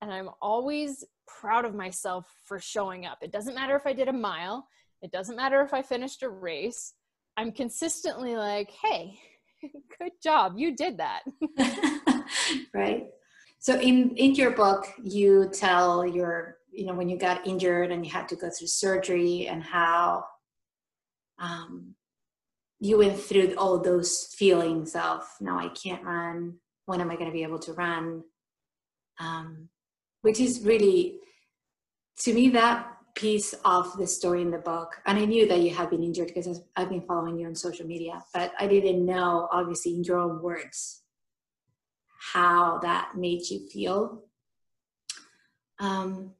And 0.00 0.12
I'm 0.12 0.30
always 0.40 1.04
proud 1.26 1.64
of 1.64 1.74
myself 1.74 2.26
for 2.44 2.58
showing 2.58 3.06
up. 3.06 3.18
It 3.22 3.32
doesn't 3.32 3.54
matter 3.54 3.76
if 3.76 3.86
I 3.86 3.92
did 3.92 4.08
a 4.08 4.12
mile, 4.12 4.66
it 5.00 5.12
doesn't 5.12 5.36
matter 5.36 5.60
if 5.62 5.74
I 5.74 5.82
finished 5.82 6.22
a 6.22 6.28
race. 6.28 6.94
I'm 7.36 7.52
consistently 7.52 8.36
like, 8.36 8.70
hey, 8.70 9.18
good 9.98 10.12
job, 10.22 10.54
you 10.56 10.76
did 10.76 10.98
that. 10.98 11.22
right. 12.74 13.06
So 13.58 13.78
in 13.78 14.16
in 14.16 14.34
your 14.34 14.50
book, 14.50 14.86
you 15.02 15.48
tell 15.52 16.04
your 16.04 16.58
you 16.72 16.86
know 16.86 16.94
when 16.94 17.08
you 17.08 17.16
got 17.16 17.46
injured 17.46 17.92
and 17.92 18.04
you 18.04 18.10
had 18.10 18.28
to 18.28 18.36
go 18.36 18.50
through 18.50 18.66
surgery 18.66 19.46
and 19.46 19.62
how 19.62 20.24
um, 21.38 21.94
you 22.80 22.98
went 22.98 23.18
through 23.18 23.54
all 23.56 23.78
those 23.78 24.34
feelings 24.36 24.96
of 24.96 25.24
no 25.40 25.56
i 25.56 25.68
can't 25.68 26.02
run 26.02 26.54
when 26.86 27.00
am 27.00 27.10
i 27.10 27.14
going 27.14 27.26
to 27.26 27.32
be 27.32 27.42
able 27.42 27.58
to 27.58 27.72
run? 27.72 28.22
Um, 29.20 29.68
which 30.22 30.40
is 30.40 30.62
really 30.64 31.18
to 32.20 32.32
me 32.32 32.48
that 32.50 32.88
piece 33.14 33.54
of 33.64 33.96
the 33.98 34.06
story 34.06 34.40
in 34.40 34.50
the 34.50 34.58
book 34.58 34.96
and 35.04 35.18
i 35.18 35.24
knew 35.26 35.46
that 35.46 35.60
you 35.60 35.68
had 35.68 35.90
been 35.90 36.02
injured 36.02 36.28
because 36.28 36.62
i've 36.76 36.88
been 36.88 37.02
following 37.02 37.38
you 37.38 37.46
on 37.46 37.54
social 37.54 37.86
media 37.86 38.24
but 38.32 38.52
i 38.58 38.66
didn't 38.66 39.04
know 39.04 39.48
obviously 39.52 39.94
in 39.94 40.02
your 40.02 40.16
own 40.16 40.40
words 40.40 41.02
how 42.22 42.78
that 42.78 43.12
made 43.16 43.42
you 43.50 43.66
feel. 43.68 44.22
Um, 45.80 46.32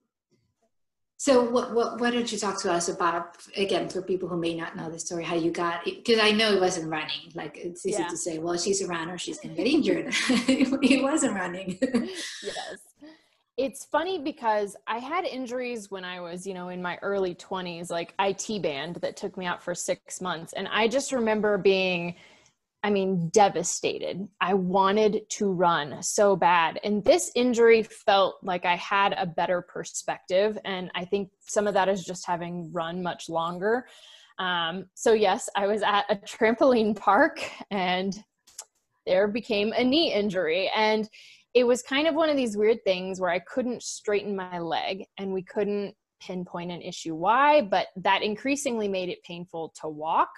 so 1.22 1.40
what, 1.40 1.72
what, 1.72 2.00
why 2.00 2.10
don't 2.10 2.32
you 2.32 2.36
talk 2.36 2.60
to 2.62 2.72
us 2.72 2.88
about, 2.88 3.36
again, 3.56 3.88
for 3.88 4.02
people 4.02 4.28
who 4.28 4.36
may 4.36 4.56
not 4.56 4.74
know 4.74 4.90
the 4.90 4.98
story, 4.98 5.22
how 5.22 5.36
you 5.36 5.52
got, 5.52 5.84
because 5.84 6.18
I 6.18 6.32
know 6.32 6.52
it 6.52 6.60
wasn't 6.60 6.90
running. 6.90 7.30
Like 7.32 7.56
it's 7.56 7.86
easy 7.86 8.02
yeah. 8.02 8.08
to 8.08 8.16
say, 8.16 8.38
well, 8.38 8.58
she's 8.58 8.82
a 8.82 8.88
runner, 8.88 9.16
she's 9.18 9.38
going 9.38 9.54
to 9.54 9.62
get 9.62 9.72
injured. 9.72 10.06
it 10.48 11.00
wasn't 11.00 11.34
running. 11.34 11.78
yes. 12.42 12.76
it's 13.56 13.84
funny 13.84 14.18
because 14.18 14.74
I 14.88 14.98
had 14.98 15.24
injuries 15.24 15.92
when 15.92 16.04
I 16.04 16.18
was, 16.18 16.44
you 16.44 16.54
know, 16.54 16.70
in 16.70 16.82
my 16.82 16.98
early 17.02 17.36
20s, 17.36 17.88
like 17.88 18.14
IT 18.18 18.60
band 18.60 18.96
that 18.96 19.16
took 19.16 19.36
me 19.36 19.46
out 19.46 19.62
for 19.62 19.76
six 19.76 20.20
months. 20.20 20.54
And 20.54 20.66
I 20.72 20.88
just 20.88 21.12
remember 21.12 21.56
being, 21.56 22.16
I 22.84 22.90
mean, 22.90 23.28
devastated. 23.28 24.26
I 24.40 24.54
wanted 24.54 25.22
to 25.30 25.52
run 25.52 26.02
so 26.02 26.34
bad. 26.34 26.80
And 26.82 27.04
this 27.04 27.30
injury 27.36 27.84
felt 27.84 28.36
like 28.42 28.64
I 28.64 28.74
had 28.74 29.14
a 29.16 29.26
better 29.26 29.62
perspective. 29.62 30.58
And 30.64 30.90
I 30.94 31.04
think 31.04 31.30
some 31.46 31.68
of 31.68 31.74
that 31.74 31.88
is 31.88 32.04
just 32.04 32.26
having 32.26 32.72
run 32.72 33.02
much 33.02 33.28
longer. 33.28 33.86
Um, 34.38 34.86
so, 34.94 35.12
yes, 35.12 35.48
I 35.54 35.68
was 35.68 35.82
at 35.82 36.06
a 36.08 36.16
trampoline 36.26 36.96
park 36.96 37.48
and 37.70 38.20
there 39.06 39.28
became 39.28 39.72
a 39.72 39.84
knee 39.84 40.12
injury. 40.12 40.70
And 40.74 41.08
it 41.54 41.64
was 41.64 41.82
kind 41.82 42.08
of 42.08 42.14
one 42.14 42.30
of 42.30 42.36
these 42.36 42.56
weird 42.56 42.82
things 42.84 43.20
where 43.20 43.30
I 43.30 43.38
couldn't 43.40 43.82
straighten 43.82 44.34
my 44.34 44.58
leg 44.58 45.04
and 45.18 45.32
we 45.32 45.42
couldn't 45.42 45.94
pinpoint 46.20 46.70
an 46.70 46.82
issue 46.82 47.14
why, 47.14 47.62
but 47.62 47.88
that 47.96 48.22
increasingly 48.22 48.88
made 48.88 49.08
it 49.08 49.22
painful 49.22 49.72
to 49.80 49.88
walk. 49.88 50.30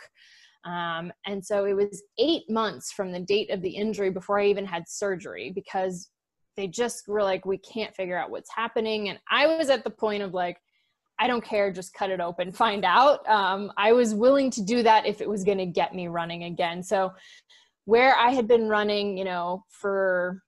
Um, 0.64 1.12
and 1.26 1.44
so 1.44 1.64
it 1.64 1.74
was 1.74 2.02
eight 2.18 2.48
months 2.48 2.92
from 2.92 3.12
the 3.12 3.20
date 3.20 3.50
of 3.50 3.60
the 3.60 3.76
injury 3.76 4.10
before 4.10 4.40
I 4.40 4.46
even 4.46 4.64
had 4.64 4.84
surgery 4.88 5.52
because 5.54 6.10
they 6.56 6.68
just 6.68 7.08
were 7.08 7.22
like, 7.22 7.44
we 7.44 7.58
can't 7.58 7.94
figure 7.94 8.18
out 8.18 8.30
what's 8.30 8.50
happening. 8.54 9.08
And 9.08 9.18
I 9.30 9.46
was 9.46 9.68
at 9.68 9.84
the 9.84 9.90
point 9.90 10.22
of 10.22 10.32
like, 10.32 10.58
I 11.18 11.26
don't 11.26 11.44
care, 11.44 11.72
just 11.72 11.94
cut 11.94 12.10
it 12.10 12.20
open, 12.20 12.52
find 12.52 12.84
out. 12.84 13.28
Um, 13.28 13.72
I 13.76 13.92
was 13.92 14.14
willing 14.14 14.50
to 14.52 14.62
do 14.62 14.82
that 14.82 15.06
if 15.06 15.20
it 15.20 15.28
was 15.28 15.44
going 15.44 15.58
to 15.58 15.66
get 15.66 15.94
me 15.94 16.08
running 16.08 16.44
again. 16.44 16.82
So, 16.82 17.12
where 17.86 18.16
I 18.16 18.30
had 18.30 18.48
been 18.48 18.66
running, 18.66 19.18
you 19.18 19.24
know, 19.24 19.62
for 19.68 20.40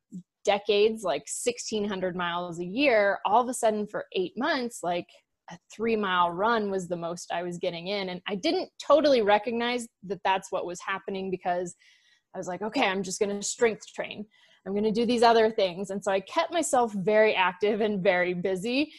decades, 0.47 1.03
like 1.03 1.27
1600 1.45 2.17
miles 2.17 2.59
a 2.61 2.65
year, 2.65 3.19
all 3.27 3.43
of 3.43 3.49
a 3.51 3.55
sudden 3.55 3.87
for 3.87 4.07
eight 4.13 4.33
months, 4.39 4.79
like 4.83 5.07
a 5.51 5.59
three 5.73 5.97
mile 5.97 6.31
run 6.31 6.71
was 6.71 6.89
the 6.89 6.97
most 6.97 7.33
I 7.33 7.43
was 7.43 7.59
getting 7.59 7.89
in. 7.89 8.09
And 8.09 8.21
I 8.29 8.35
didn't 8.35 8.69
totally 8.85 9.23
recognize 9.23 9.87
that 10.05 10.21
that's 10.25 10.51
what 10.51 10.67
was 10.67 10.81
happening 10.81 11.31
because 11.31 11.75
I 12.35 12.39
was 12.39 12.49
like, 12.49 12.63
okay, 12.63 12.87
I'm 12.87 13.03
just 13.03 13.21
going 13.21 13.35
to 13.35 13.47
strength 13.47 13.87
train. 13.95 14.27
I'm 14.67 14.73
going 14.73 14.85
to 14.85 14.91
do 14.91 15.07
these 15.07 15.23
other 15.23 15.51
things. 15.51 15.91
And 15.91 16.03
so 16.03 16.11
I 16.11 16.21
kept 16.21 16.53
myself 16.53 16.93
very 16.93 17.35
active 17.35 17.81
and 17.81 18.03
very 18.03 18.35
busy. 18.35 18.93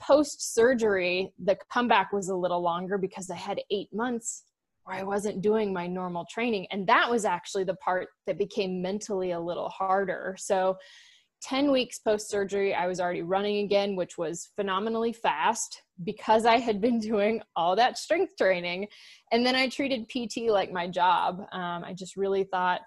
Post 0.00 0.54
surgery, 0.54 1.32
the 1.42 1.56
comeback 1.72 2.12
was 2.12 2.28
a 2.28 2.34
little 2.34 2.60
longer 2.60 2.98
because 2.98 3.30
I 3.30 3.36
had 3.36 3.60
eight 3.70 3.88
months 3.92 4.44
where 4.84 4.96
I 4.96 5.04
wasn't 5.04 5.40
doing 5.40 5.72
my 5.72 5.86
normal 5.86 6.26
training. 6.30 6.66
And 6.70 6.86
that 6.88 7.08
was 7.08 7.24
actually 7.24 7.64
the 7.64 7.74
part 7.74 8.08
that 8.26 8.38
became 8.38 8.82
mentally 8.82 9.30
a 9.32 9.40
little 9.40 9.68
harder. 9.68 10.34
So, 10.38 10.76
10 11.42 11.70
weeks 11.70 11.98
post 11.98 12.28
surgery, 12.28 12.74
I 12.74 12.86
was 12.86 13.00
already 13.00 13.22
running 13.22 13.64
again, 13.64 13.96
which 13.96 14.18
was 14.18 14.48
phenomenally 14.56 15.12
fast 15.12 15.82
because 16.04 16.46
I 16.46 16.58
had 16.58 16.80
been 16.80 16.98
doing 17.10 17.42
all 17.56 17.76
that 17.76 17.98
strength 17.98 18.36
training. 18.36 18.88
And 19.32 19.44
then 19.44 19.54
I 19.54 19.68
treated 19.68 20.08
PT 20.08 20.50
like 20.50 20.72
my 20.72 20.88
job. 20.88 21.40
Um, 21.52 21.84
I 21.84 21.94
just 21.94 22.16
really 22.16 22.44
thought 22.44 22.80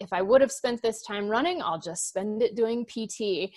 if 0.00 0.12
I 0.12 0.22
would 0.22 0.40
have 0.40 0.52
spent 0.52 0.80
this 0.82 1.02
time 1.02 1.28
running, 1.28 1.60
I'll 1.60 1.80
just 1.80 2.08
spend 2.08 2.42
it 2.42 2.54
doing 2.54 2.84
PT. 2.84 3.52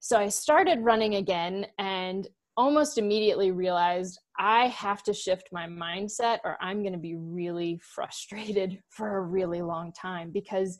So 0.00 0.18
I 0.18 0.28
started 0.28 0.80
running 0.80 1.14
again 1.14 1.66
and 1.78 2.28
almost 2.56 2.98
immediately 2.98 3.50
realized 3.50 4.18
I 4.38 4.66
have 4.68 5.02
to 5.04 5.14
shift 5.14 5.48
my 5.52 5.66
mindset 5.66 6.38
or 6.44 6.58
I'm 6.60 6.82
going 6.82 6.92
to 6.92 6.98
be 6.98 7.16
really 7.16 7.80
frustrated 7.82 8.78
for 8.90 9.16
a 9.16 9.22
really 9.22 9.62
long 9.62 9.92
time 9.92 10.30
because 10.30 10.78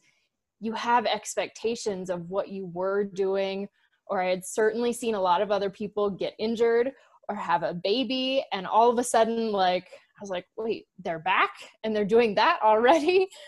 you 0.63 0.73
have 0.73 1.07
expectations 1.07 2.09
of 2.09 2.31
what 2.31 2.49
you 2.49 2.71
were 2.73 3.03
doing. 3.03 3.69
Or 4.07 4.23
I 4.23 4.31
had 4.31 4.47
certainly 4.47 4.93
seen 4.93 5.17
a 5.17 5.21
lot 5.21 5.43
of 5.43 5.51
other 5.51 5.69
people 5.69 6.09
get 6.09 6.35
injured 6.39 6.93
or 7.29 7.35
have 7.35 7.65
a 7.65 7.75
baby. 7.75 8.45
And 8.53 8.65
all 8.65 8.89
of 8.89 8.99
a 8.99 9.05
sudden, 9.05 9.51
like, 9.51 9.87
I 9.87 10.21
was 10.21 10.31
like, 10.31 10.47
wait, 10.57 10.87
they're 11.05 11.19
back 11.19 11.51
and 11.83 11.95
they're 11.95 12.05
doing 12.05 12.37
that 12.37 12.61
already. 12.63 13.29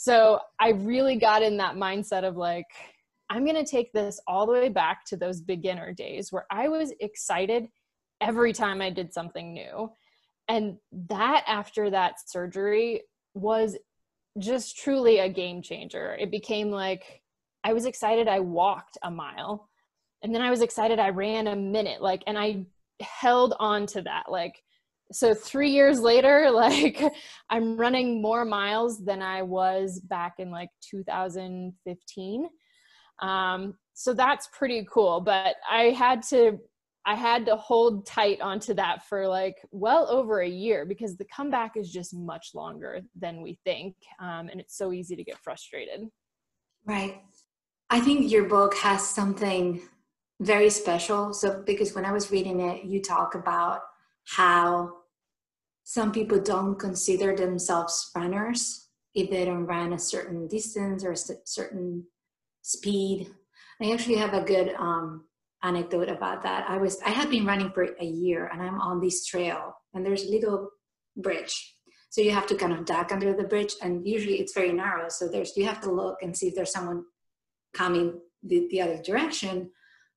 So 0.00 0.38
I 0.60 0.68
really 0.68 1.16
got 1.16 1.42
in 1.42 1.56
that 1.56 1.74
mindset 1.74 2.22
of 2.22 2.36
like, 2.36 2.66
I'm 3.30 3.44
going 3.44 3.56
to 3.56 3.68
take 3.68 3.92
this 3.92 4.20
all 4.28 4.46
the 4.46 4.52
way 4.52 4.68
back 4.68 5.04
to 5.06 5.16
those 5.16 5.40
beginner 5.40 5.92
days 5.92 6.30
where 6.30 6.46
I 6.52 6.68
was 6.68 6.92
excited 7.00 7.66
every 8.20 8.52
time 8.52 8.80
I 8.80 8.90
did 8.90 9.12
something 9.12 9.52
new. 9.52 9.90
And 10.46 10.76
that 11.08 11.42
after 11.48 11.90
that 11.90 12.14
surgery 12.24 13.02
was 13.34 13.76
just 14.38 14.78
truly 14.78 15.18
a 15.18 15.28
game 15.28 15.62
changer. 15.62 16.16
It 16.18 16.30
became 16.30 16.70
like 16.70 17.22
I 17.64 17.72
was 17.72 17.86
excited 17.86 18.28
I 18.28 18.40
walked 18.40 18.98
a 19.02 19.10
mile 19.10 19.68
and 20.22 20.34
then 20.34 20.42
I 20.42 20.50
was 20.50 20.62
excited 20.62 20.98
I 20.98 21.10
ran 21.10 21.48
a 21.48 21.56
minute 21.56 22.00
like 22.00 22.22
and 22.26 22.38
I 22.38 22.66
held 23.00 23.54
on 23.58 23.86
to 23.86 24.02
that 24.02 24.24
like 24.28 24.62
so 25.12 25.34
3 25.34 25.70
years 25.70 26.00
later 26.00 26.50
like 26.52 27.02
I'm 27.50 27.76
running 27.76 28.22
more 28.22 28.44
miles 28.44 29.04
than 29.04 29.22
I 29.22 29.42
was 29.42 30.00
back 30.00 30.34
in 30.38 30.50
like 30.50 30.70
2015 30.90 32.48
um, 33.20 33.74
so 33.94 34.14
that's 34.14 34.48
pretty 34.52 34.86
cool. 34.92 35.20
But 35.20 35.56
I 35.70 35.90
had 35.90 36.22
to 36.28 36.58
I 37.08 37.14
had 37.14 37.46
to 37.46 37.56
hold 37.56 38.04
tight 38.04 38.42
onto 38.42 38.74
that 38.74 39.02
for 39.08 39.26
like 39.26 39.56
well 39.70 40.10
over 40.10 40.42
a 40.42 40.48
year 40.48 40.84
because 40.84 41.16
the 41.16 41.24
comeback 41.24 41.74
is 41.74 41.90
just 41.90 42.12
much 42.12 42.50
longer 42.52 43.00
than 43.18 43.40
we 43.40 43.58
think. 43.64 43.96
Um, 44.20 44.50
and 44.50 44.60
it's 44.60 44.76
so 44.76 44.92
easy 44.92 45.16
to 45.16 45.24
get 45.24 45.38
frustrated. 45.38 46.00
Right. 46.84 47.22
I 47.88 48.00
think 48.00 48.30
your 48.30 48.44
book 48.44 48.74
has 48.74 49.08
something 49.08 49.80
very 50.42 50.68
special. 50.68 51.32
So, 51.32 51.62
because 51.64 51.94
when 51.94 52.04
I 52.04 52.12
was 52.12 52.30
reading 52.30 52.60
it, 52.60 52.84
you 52.84 53.00
talk 53.00 53.34
about 53.34 53.80
how 54.26 54.92
some 55.84 56.12
people 56.12 56.38
don't 56.38 56.78
consider 56.78 57.34
themselves 57.34 58.10
runners 58.14 58.90
if 59.14 59.30
they 59.30 59.46
don't 59.46 59.64
run 59.64 59.94
a 59.94 59.98
certain 59.98 60.46
distance 60.46 61.02
or 61.02 61.12
a 61.12 61.16
certain 61.46 62.04
speed. 62.60 63.28
I 63.80 63.92
actually 63.92 64.16
have 64.16 64.34
a 64.34 64.44
good 64.44 64.74
um, 64.78 65.24
anecdote 65.62 66.08
about 66.08 66.42
that. 66.42 66.68
I 66.68 66.76
was 66.76 67.00
I 67.04 67.10
had 67.10 67.30
been 67.30 67.46
running 67.46 67.70
for 67.70 67.88
a 68.00 68.04
year 68.04 68.48
and 68.52 68.62
I'm 68.62 68.80
on 68.80 69.00
this 69.00 69.24
trail 69.26 69.74
and 69.94 70.04
there's 70.04 70.24
a 70.24 70.30
little 70.30 70.70
bridge. 71.16 71.74
So 72.10 72.20
you 72.20 72.30
have 72.30 72.46
to 72.46 72.54
kind 72.54 72.72
of 72.72 72.86
duck 72.86 73.12
under 73.12 73.34
the 73.34 73.44
bridge 73.44 73.74
and 73.82 74.06
usually 74.06 74.40
it's 74.40 74.54
very 74.54 74.72
narrow. 74.72 75.08
So 75.08 75.28
there's 75.28 75.56
you 75.56 75.66
have 75.66 75.80
to 75.82 75.92
look 75.92 76.18
and 76.22 76.36
see 76.36 76.48
if 76.48 76.54
there's 76.54 76.72
someone 76.72 77.04
coming 77.74 78.20
the, 78.42 78.66
the 78.70 78.80
other 78.80 79.02
direction. 79.02 79.70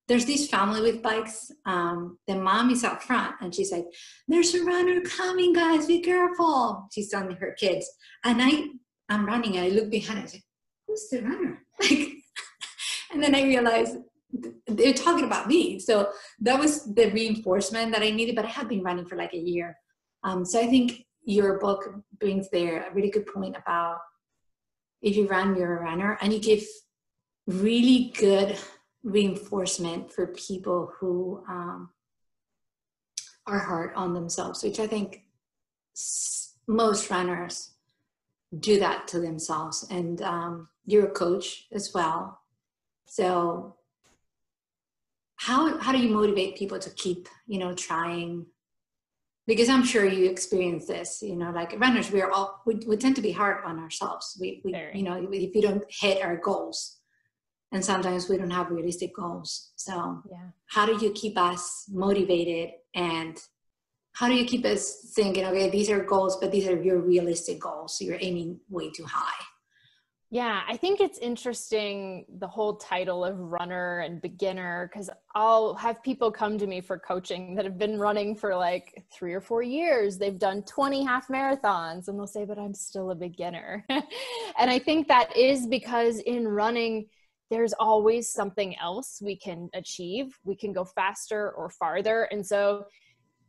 There's 0.08 0.26
this 0.26 0.48
family 0.48 0.80
with 0.80 1.02
bikes. 1.02 1.50
Um, 1.64 2.18
the 2.26 2.34
mom 2.34 2.70
is 2.70 2.84
out 2.84 3.02
front 3.02 3.36
and 3.40 3.54
she's 3.54 3.72
like, 3.72 3.86
There's 4.28 4.54
a 4.54 4.64
runner 4.64 5.00
coming, 5.02 5.52
guys, 5.52 5.86
be 5.86 6.00
careful. 6.00 6.88
She's 6.92 7.10
telling 7.10 7.36
her 7.36 7.52
kids. 7.58 7.88
And 8.24 8.40
I 8.42 8.68
I'm 9.08 9.26
running 9.26 9.56
and 9.56 9.66
I 9.66 9.68
look 9.68 9.90
behind 9.90 10.20
and 10.20 10.28
I 10.28 10.30
say, 10.30 10.42
Who's 10.86 11.08
the 11.08 11.22
runner? 11.22 11.58
Like 11.80 12.12
and 13.12 13.22
then 13.22 13.34
I 13.34 13.42
realized 13.42 13.96
they're 14.66 14.94
talking 14.94 15.24
about 15.24 15.46
me. 15.46 15.78
So 15.78 16.10
that 16.40 16.58
was 16.58 16.94
the 16.94 17.10
reinforcement 17.10 17.92
that 17.92 18.02
I 18.02 18.10
needed, 18.10 18.36
but 18.36 18.44
I 18.44 18.48
had 18.48 18.68
been 18.68 18.82
running 18.82 19.06
for 19.06 19.16
like 19.16 19.34
a 19.34 19.38
year. 19.38 19.76
Um, 20.24 20.44
so 20.44 20.60
I 20.60 20.66
think 20.66 21.04
your 21.24 21.58
book 21.58 21.88
brings 22.18 22.48
there 22.50 22.86
a 22.86 22.94
really 22.94 23.10
good 23.10 23.26
point 23.26 23.56
about 23.56 23.98
if 25.02 25.16
you 25.16 25.26
run, 25.26 25.56
you're 25.56 25.78
a 25.78 25.82
runner, 25.82 26.16
and 26.20 26.32
you 26.32 26.38
give 26.38 26.64
really 27.46 28.12
good 28.16 28.56
reinforcement 29.02 30.12
for 30.12 30.28
people 30.28 30.92
who 30.98 31.42
um, 31.48 31.90
are 33.46 33.58
hard 33.58 33.92
on 33.94 34.14
themselves, 34.14 34.62
which 34.62 34.78
I 34.78 34.86
think 34.86 35.22
most 36.68 37.10
runners 37.10 37.70
do 38.58 38.78
that 38.78 39.08
to 39.08 39.18
themselves. 39.20 39.86
And 39.90 40.22
um, 40.22 40.68
you're 40.86 41.06
a 41.06 41.10
coach 41.10 41.66
as 41.72 41.92
well. 41.92 42.40
So 43.06 43.76
how 45.46 45.78
how 45.78 45.92
do 45.92 45.98
you 45.98 46.10
motivate 46.10 46.56
people 46.56 46.78
to 46.78 46.90
keep, 46.90 47.28
you 47.46 47.58
know, 47.58 47.74
trying? 47.74 48.46
Because 49.46 49.68
I'm 49.68 49.84
sure 49.84 50.04
you 50.04 50.30
experience 50.30 50.86
this, 50.86 51.20
you 51.20 51.34
know, 51.34 51.50
like 51.50 51.78
runners, 51.80 52.12
we 52.12 52.22
are 52.22 52.30
all 52.30 52.62
we, 52.64 52.74
we 52.86 52.96
tend 52.96 53.16
to 53.16 53.22
be 53.22 53.32
hard 53.32 53.64
on 53.64 53.80
ourselves. 53.80 54.38
We, 54.40 54.62
we 54.64 54.70
you 54.94 55.02
know, 55.02 55.16
if 55.32 55.54
you 55.56 55.62
don't 55.62 55.84
hit 55.88 56.24
our 56.24 56.36
goals, 56.36 57.00
and 57.72 57.84
sometimes 57.84 58.28
we 58.28 58.36
don't 58.36 58.50
have 58.50 58.70
realistic 58.70 59.16
goals. 59.16 59.72
So 59.76 60.22
yeah. 60.30 60.50
how 60.66 60.86
do 60.86 61.04
you 61.04 61.10
keep 61.12 61.36
us 61.36 61.86
motivated 61.90 62.70
and 62.94 63.36
how 64.12 64.28
do 64.28 64.34
you 64.34 64.44
keep 64.44 64.64
us 64.64 65.12
thinking, 65.16 65.44
okay, 65.46 65.70
these 65.70 65.90
are 65.90 66.04
goals, 66.04 66.36
but 66.36 66.52
these 66.52 66.68
are 66.68 66.80
your 66.80 67.00
realistic 67.00 67.58
goals. 67.58 67.98
So 67.98 68.04
you're 68.04 68.18
aiming 68.20 68.60
way 68.68 68.90
too 68.90 69.06
high. 69.06 69.42
Yeah, 70.32 70.62
I 70.66 70.78
think 70.78 71.02
it's 71.02 71.18
interesting 71.18 72.24
the 72.38 72.48
whole 72.48 72.76
title 72.76 73.22
of 73.22 73.38
runner 73.38 73.98
and 73.98 74.18
beginner 74.22 74.88
because 74.90 75.10
I'll 75.34 75.74
have 75.74 76.02
people 76.02 76.32
come 76.32 76.56
to 76.56 76.66
me 76.66 76.80
for 76.80 76.98
coaching 76.98 77.54
that 77.56 77.66
have 77.66 77.76
been 77.76 77.98
running 77.98 78.34
for 78.34 78.56
like 78.56 79.04
three 79.12 79.34
or 79.34 79.42
four 79.42 79.62
years. 79.62 80.16
They've 80.16 80.38
done 80.38 80.62
20 80.62 81.04
half 81.04 81.28
marathons 81.28 82.08
and 82.08 82.18
they'll 82.18 82.26
say, 82.26 82.46
but 82.46 82.58
I'm 82.58 82.72
still 82.72 83.10
a 83.10 83.14
beginner. 83.14 83.84
and 83.90 84.70
I 84.70 84.78
think 84.78 85.06
that 85.08 85.36
is 85.36 85.66
because 85.66 86.18
in 86.20 86.48
running, 86.48 87.08
there's 87.50 87.74
always 87.74 88.32
something 88.32 88.74
else 88.78 89.20
we 89.22 89.36
can 89.36 89.68
achieve. 89.74 90.38
We 90.44 90.56
can 90.56 90.72
go 90.72 90.86
faster 90.86 91.50
or 91.50 91.68
farther. 91.68 92.22
And 92.30 92.46
so 92.46 92.86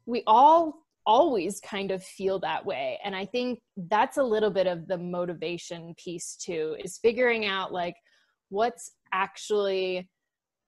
we 0.05 0.21
all 0.27 0.82
always 1.05 1.59
kind 1.59 1.91
of 1.91 2.03
feel 2.03 2.39
that 2.39 2.65
way. 2.65 2.99
And 3.03 3.15
I 3.15 3.25
think 3.25 3.59
that's 3.75 4.17
a 4.17 4.23
little 4.23 4.49
bit 4.49 4.67
of 4.67 4.87
the 4.87 4.97
motivation 4.97 5.93
piece 5.97 6.35
too, 6.35 6.75
is 6.83 6.97
figuring 6.97 7.45
out 7.45 7.73
like 7.73 7.95
what's 8.49 8.91
actually 9.11 10.09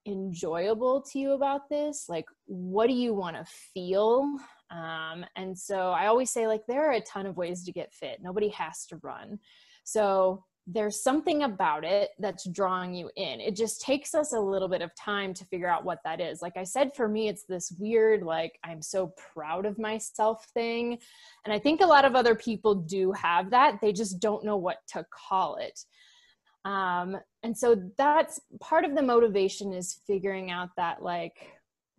enjoyable 0.07 1.01
to 1.01 1.17
you 1.17 1.31
about 1.31 1.61
this 1.69 2.05
like 2.07 2.25
what 2.45 2.87
do 2.87 2.93
you 2.93 3.11
want 3.11 3.35
to 3.35 3.43
feel 3.73 4.21
um, 4.69 5.25
and 5.35 5.57
so 5.57 5.89
i 5.89 6.05
always 6.05 6.29
say 6.29 6.45
like 6.45 6.61
there 6.67 6.87
are 6.87 6.93
a 6.93 7.01
ton 7.01 7.25
of 7.25 7.37
ways 7.37 7.63
to 7.63 7.71
get 7.71 7.91
fit 7.91 8.19
nobody 8.21 8.49
has 8.49 8.85
to 8.85 8.97
run 9.01 9.39
so 9.83 10.43
there's 10.67 11.03
something 11.03 11.43
about 11.43 11.83
it 11.83 12.09
that's 12.17 12.49
drawing 12.49 12.93
you 12.93 13.09
in. 13.15 13.39
It 13.39 13.55
just 13.55 13.81
takes 13.81 14.15
us 14.15 14.33
a 14.33 14.39
little 14.39 14.67
bit 14.67 14.81
of 14.81 14.95
time 14.95 15.33
to 15.35 15.45
figure 15.45 15.69
out 15.69 15.85
what 15.85 15.99
that 16.03 16.19
is. 16.19 16.41
Like 16.41 16.57
I 16.57 16.63
said, 16.63 16.95
for 16.95 17.07
me, 17.07 17.27
it's 17.27 17.43
this 17.43 17.71
weird, 17.77 18.23
like, 18.23 18.57
I'm 18.63 18.81
so 18.81 19.13
proud 19.33 19.67
of 19.67 19.77
myself 19.77 20.45
thing. 20.55 20.97
And 21.45 21.53
I 21.53 21.59
think 21.59 21.81
a 21.81 21.85
lot 21.85 22.03
of 22.03 22.15
other 22.15 22.33
people 22.33 22.73
do 22.73 23.11
have 23.11 23.51
that. 23.51 23.79
They 23.79 23.93
just 23.93 24.19
don't 24.19 24.43
know 24.43 24.57
what 24.57 24.77
to 24.93 25.05
call 25.11 25.57
it. 25.57 25.79
Um, 26.65 27.15
and 27.43 27.55
so 27.55 27.91
that's 27.95 28.39
part 28.59 28.85
of 28.85 28.95
the 28.95 29.03
motivation 29.03 29.71
is 29.71 29.99
figuring 30.07 30.49
out 30.49 30.69
that, 30.77 31.03
like, 31.03 31.51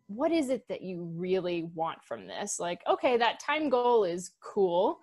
what 0.08 0.32
is 0.32 0.50
it 0.50 0.64
that 0.68 0.82
you 0.82 1.04
really 1.14 1.70
want 1.74 2.02
from 2.02 2.26
this? 2.26 2.58
Like, 2.58 2.80
okay, 2.88 3.16
that 3.16 3.38
time 3.38 3.68
goal 3.68 4.02
is 4.02 4.32
cool, 4.42 4.98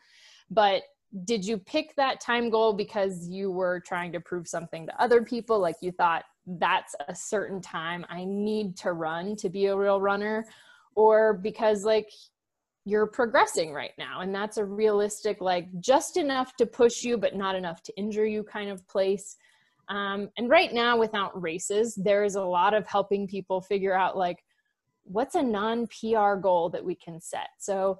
but 0.50 0.84
did 1.26 1.46
you 1.46 1.58
pick 1.58 1.96
that 1.96 2.20
time 2.20 2.50
goal 2.50 2.74
because 2.74 3.28
you 3.28 3.52
were 3.52 3.80
trying 3.86 4.12
to 4.14 4.20
prove 4.20 4.48
something 4.48 4.88
to 4.88 5.02
other 5.02 5.22
people? 5.22 5.60
Like 5.60 5.76
you 5.82 5.92
thought 5.92 6.24
that's 6.46 6.96
a 7.08 7.16
certain 7.16 7.62
time 7.62 8.06
i 8.10 8.24
need 8.26 8.76
to 8.76 8.94
run 8.94 9.36
to 9.36 9.50
be 9.50 9.68
a 9.68 9.76
real 9.76 10.02
runner 10.02 10.46
or 10.96 11.34
because 11.34 11.84
like 11.86 12.10
you're 12.86 13.08
progressing 13.08 13.72
right 13.72 13.94
now 13.98 14.20
and 14.22 14.36
that's 14.36 14.58
a 14.58 14.66
realistic 14.66 15.40
like 15.40 15.68
just 15.80 16.18
enough 16.18 16.56
to 16.58 16.66
push 16.66 17.04
you 17.04 17.18
but 17.18 17.36
not 17.36 17.56
enough 17.56 17.82
to 17.82 17.96
injure 17.98 18.26
you 18.26 18.44
kind 18.44 18.70
of 18.70 18.86
place. 18.88 19.38
Um, 19.90 20.30
and 20.38 20.50
right 20.50 20.74
now 20.74 20.98
without 20.98 21.42
races 21.42 21.96
there 21.96 22.26
is 22.26 22.36
a 22.36 22.44
lot 22.44 22.74
of 22.74 22.86
helping 22.86 23.26
people 23.26 23.62
figure 23.62 23.94
out 23.94 24.18
like 24.18 24.44
what's 25.04 25.36
a 25.36 25.42
non 25.42 25.88
pr 25.88 26.36
goal 26.36 26.70
that 26.72 26.84
we 26.84 26.96
can 26.96 27.22
set? 27.22 27.50
So 27.58 28.00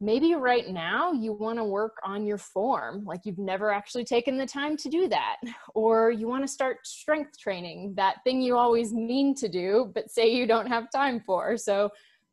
maybe 0.00 0.34
right 0.34 0.70
now 0.70 1.12
you 1.12 1.32
want 1.32 1.58
to 1.58 1.64
work 1.64 1.98
on 2.04 2.24
your 2.24 2.38
form 2.38 3.04
like 3.04 3.20
you've 3.24 3.38
never 3.38 3.70
actually 3.70 4.04
taken 4.04 4.38
the 4.38 4.46
time 4.46 4.76
to 4.76 4.88
do 4.88 5.06
that 5.08 5.36
or 5.74 6.10
you 6.10 6.26
want 6.26 6.42
to 6.42 6.48
start 6.48 6.86
strength 6.86 7.38
training 7.38 7.92
that 7.96 8.16
thing 8.24 8.40
you 8.40 8.56
always 8.56 8.92
mean 8.92 9.34
to 9.34 9.48
do 9.48 9.90
but 9.94 10.10
say 10.10 10.32
you 10.32 10.46
don't 10.46 10.66
have 10.66 10.90
time 10.90 11.20
for. 11.20 11.56
So 11.56 11.90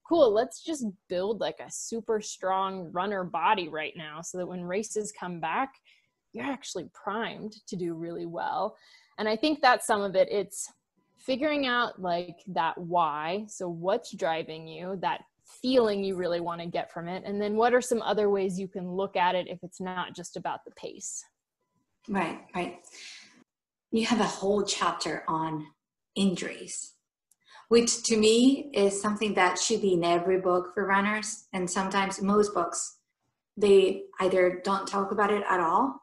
cool 0.07 0.31
let's 0.31 0.63
just 0.63 0.85
build 1.09 1.41
like 1.41 1.59
a 1.59 1.69
super 1.69 2.21
strong 2.21 2.89
runner 2.93 3.25
body 3.25 3.67
right 3.67 3.93
now 3.97 4.21
so 4.21 4.37
that 4.37 4.47
when 4.47 4.63
races 4.63 5.11
come 5.17 5.39
back 5.39 5.73
you're 6.31 6.45
actually 6.45 6.89
primed 6.93 7.55
to 7.67 7.75
do 7.75 7.93
really 7.93 8.25
well. 8.25 8.77
And 9.17 9.27
i 9.27 9.35
think 9.35 9.61
that's 9.61 9.85
some 9.85 10.01
of 10.01 10.15
it 10.15 10.29
it's 10.31 10.71
figuring 11.17 11.65
out 11.65 12.01
like 12.01 12.37
that 12.47 12.77
why. 12.77 13.45
So 13.49 13.67
what's 13.67 14.15
driving 14.15 14.65
you 14.67 14.97
that 15.01 15.21
feeling 15.61 16.03
you 16.03 16.15
really 16.15 16.39
want 16.39 16.61
to 16.61 16.67
get 16.67 16.91
from 16.91 17.07
it 17.07 17.23
and 17.25 17.41
then 17.41 17.55
what 17.55 17.73
are 17.73 17.81
some 17.81 18.01
other 18.01 18.29
ways 18.29 18.59
you 18.59 18.67
can 18.67 18.91
look 18.91 19.15
at 19.15 19.35
it 19.35 19.47
if 19.47 19.59
it's 19.63 19.81
not 19.81 20.15
just 20.15 20.37
about 20.37 20.65
the 20.65 20.71
pace? 20.71 21.23
Right 22.07 22.39
right. 22.55 22.79
You 23.91 24.05
have 24.05 24.19
a 24.19 24.25
whole 24.25 24.63
chapter 24.63 25.23
on 25.27 25.65
injuries 26.15 26.93
which 27.69 28.03
to 28.03 28.17
me 28.17 28.69
is 28.73 29.01
something 29.01 29.33
that 29.33 29.59
should 29.59 29.81
be 29.81 29.93
in 29.93 30.03
every 30.03 30.39
book 30.39 30.73
for 30.73 30.85
runners 30.85 31.47
and 31.53 31.69
sometimes 31.69 32.21
most 32.21 32.53
books 32.53 32.97
they 33.55 34.03
either 34.19 34.61
don't 34.63 34.87
talk 34.87 35.11
about 35.11 35.31
it 35.31 35.43
at 35.49 35.59
all 35.59 36.01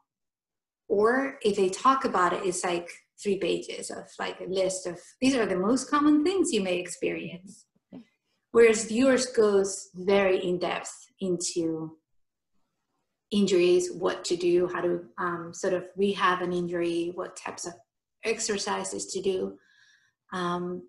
or 0.88 1.38
if 1.42 1.56
they 1.56 1.68
talk 1.68 2.04
about 2.04 2.32
it 2.32 2.44
it's 2.44 2.64
like 2.64 2.88
three 3.22 3.38
pages 3.38 3.90
of 3.90 4.04
like 4.18 4.40
a 4.40 4.50
list 4.50 4.86
of 4.86 4.98
these 5.20 5.34
are 5.34 5.46
the 5.46 5.56
most 5.56 5.88
common 5.90 6.24
things 6.24 6.52
you 6.52 6.62
may 6.62 6.78
experience 6.78 7.66
whereas 8.54 8.88
yours 8.88 9.26
goes 9.26 9.88
very 9.96 10.38
in 10.44 10.60
depth 10.60 10.92
into 11.18 11.98
injuries, 13.32 13.90
what 13.92 14.24
to 14.24 14.36
do, 14.36 14.68
how 14.72 14.80
to 14.80 15.00
um, 15.18 15.50
sort 15.52 15.74
of 15.74 15.88
rehab 15.96 16.40
an 16.40 16.52
injury, 16.52 17.10
what 17.16 17.36
types 17.36 17.66
of 17.66 17.72
exercises 18.24 19.06
to 19.06 19.20
do. 19.20 19.58
Um, 20.32 20.86